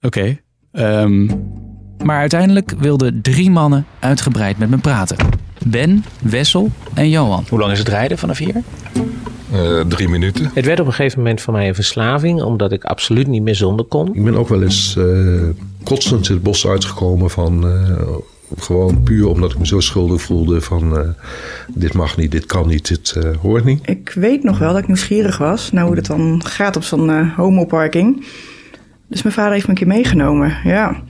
[0.00, 0.38] Oké.
[0.72, 1.12] Okay.
[2.04, 5.16] maar uiteindelijk wilden drie mannen uitgebreid met me praten.
[5.66, 7.44] Ben, Wessel en Johan.
[7.48, 8.62] Hoe lang is het rijden vanaf hier?
[9.54, 10.50] Uh, drie minuten.
[10.54, 13.54] Het werd op een gegeven moment voor mij een verslaving, omdat ik absoluut niet meer
[13.54, 14.14] zonder kon.
[14.14, 15.42] Ik ben ook wel eens uh,
[15.82, 17.66] kotsend het bos uitgekomen van.
[17.66, 17.98] Uh,
[18.58, 21.14] gewoon puur omdat ik me zo schuldig voelde van
[21.74, 23.88] dit mag niet, dit kan niet, dit hoort niet.
[23.88, 27.28] Ik weet nog wel dat ik nieuwsgierig was naar hoe het dan gaat op zo'n
[27.28, 28.24] homoparking.
[29.08, 31.02] Dus mijn vader heeft me een keer meegenomen, ja.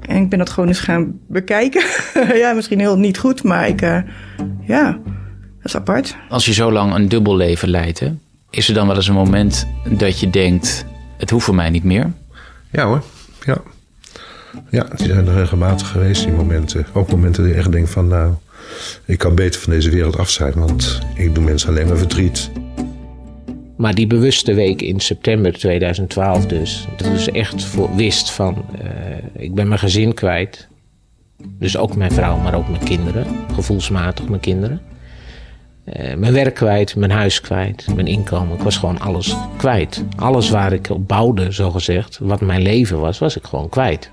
[0.00, 1.82] En ik ben dat gewoon eens gaan bekijken.
[2.42, 3.98] ja, misschien heel niet goed, maar ik, uh,
[4.66, 5.00] ja,
[5.58, 6.16] dat is apart.
[6.28, 8.12] Als je zo lang een dubbel leven leidt, hè,
[8.50, 9.66] is er dan wel eens een moment
[9.98, 10.84] dat je denkt:
[11.16, 12.12] het hoeft voor mij niet meer?
[12.72, 13.02] Ja hoor,
[13.44, 13.62] ja.
[14.70, 16.86] Ja, die zijn er regelmatig geweest, die momenten.
[16.92, 18.34] Ook momenten dat je echt denkt van, nou,
[19.04, 22.50] ik kan beter van deze wereld af zijn, want ik doe mensen alleen maar verdriet.
[23.76, 26.86] Maar die bewuste week in september 2012 dus.
[26.96, 30.68] Dat is echt voor, wist van, uh, ik ben mijn gezin kwijt.
[31.58, 33.26] Dus ook mijn vrouw, maar ook mijn kinderen.
[33.54, 34.80] Gevoelsmatig mijn kinderen.
[35.96, 38.56] Uh, mijn werk kwijt, mijn huis kwijt, mijn inkomen.
[38.56, 40.04] Ik was gewoon alles kwijt.
[40.16, 44.10] Alles waar ik op bouwde, zo gezegd, wat mijn leven was, was ik gewoon kwijt.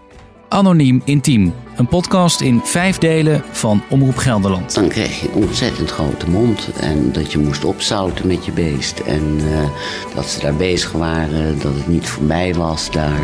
[0.50, 1.54] Anoniem Intiem.
[1.76, 4.76] Een podcast in vijf delen van Omroep Gelderland.
[4.76, 6.70] Dan kreeg je een ontzettend grote mond.
[6.80, 9.00] En dat je moest opzouten met je beest.
[9.00, 9.60] En uh,
[10.16, 13.20] dat ze daar bezig waren, dat het niet voorbij was daar.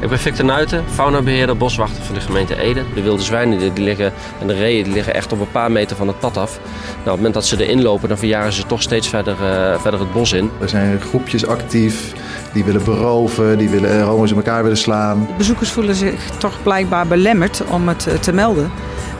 [0.00, 2.82] Ik ben Victor Nuiten, faunabeheerder, boswachter van de gemeente Ede.
[2.94, 5.96] De wilde zwijnen die liggen, en de reeën die liggen echt op een paar meter
[5.96, 6.58] van het pad af.
[6.60, 9.80] Nou, op het moment dat ze erin lopen, dan verjaren ze toch steeds verder, uh,
[9.80, 10.50] verder het bos in.
[10.60, 12.12] Er zijn groepjes actief
[12.54, 15.26] die willen beroven, die willen homo's in elkaar willen slaan.
[15.26, 18.70] De bezoekers voelen zich toch blijkbaar belemmerd om het te melden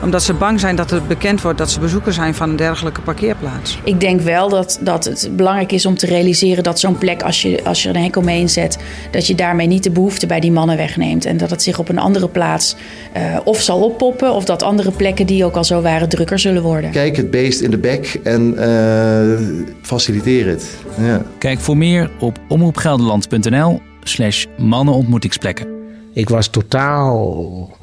[0.03, 3.01] omdat ze bang zijn dat het bekend wordt dat ze bezoeker zijn van een dergelijke
[3.01, 3.79] parkeerplaats.
[3.85, 7.43] Ik denk wel dat, dat het belangrijk is om te realiseren dat zo'n plek, als
[7.43, 8.79] je, als je er een enkel mee inzet,
[9.11, 11.25] dat je daarmee niet de behoefte bij die mannen wegneemt.
[11.25, 12.77] En dat het zich op een andere plaats
[13.17, 16.63] uh, of zal oppoppen, of dat andere plekken die ook al zo waren drukker zullen
[16.63, 16.91] worden.
[16.91, 20.77] Kijk het beest in de bek en uh, faciliteer het.
[20.99, 21.23] Ja.
[21.39, 25.67] Kijk voor meer op omroepgelderland.nl slash mannenontmoetingsplekken.
[26.13, 27.77] Ik was totaal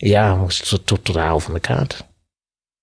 [0.00, 2.04] ja, was totaal van de kaart.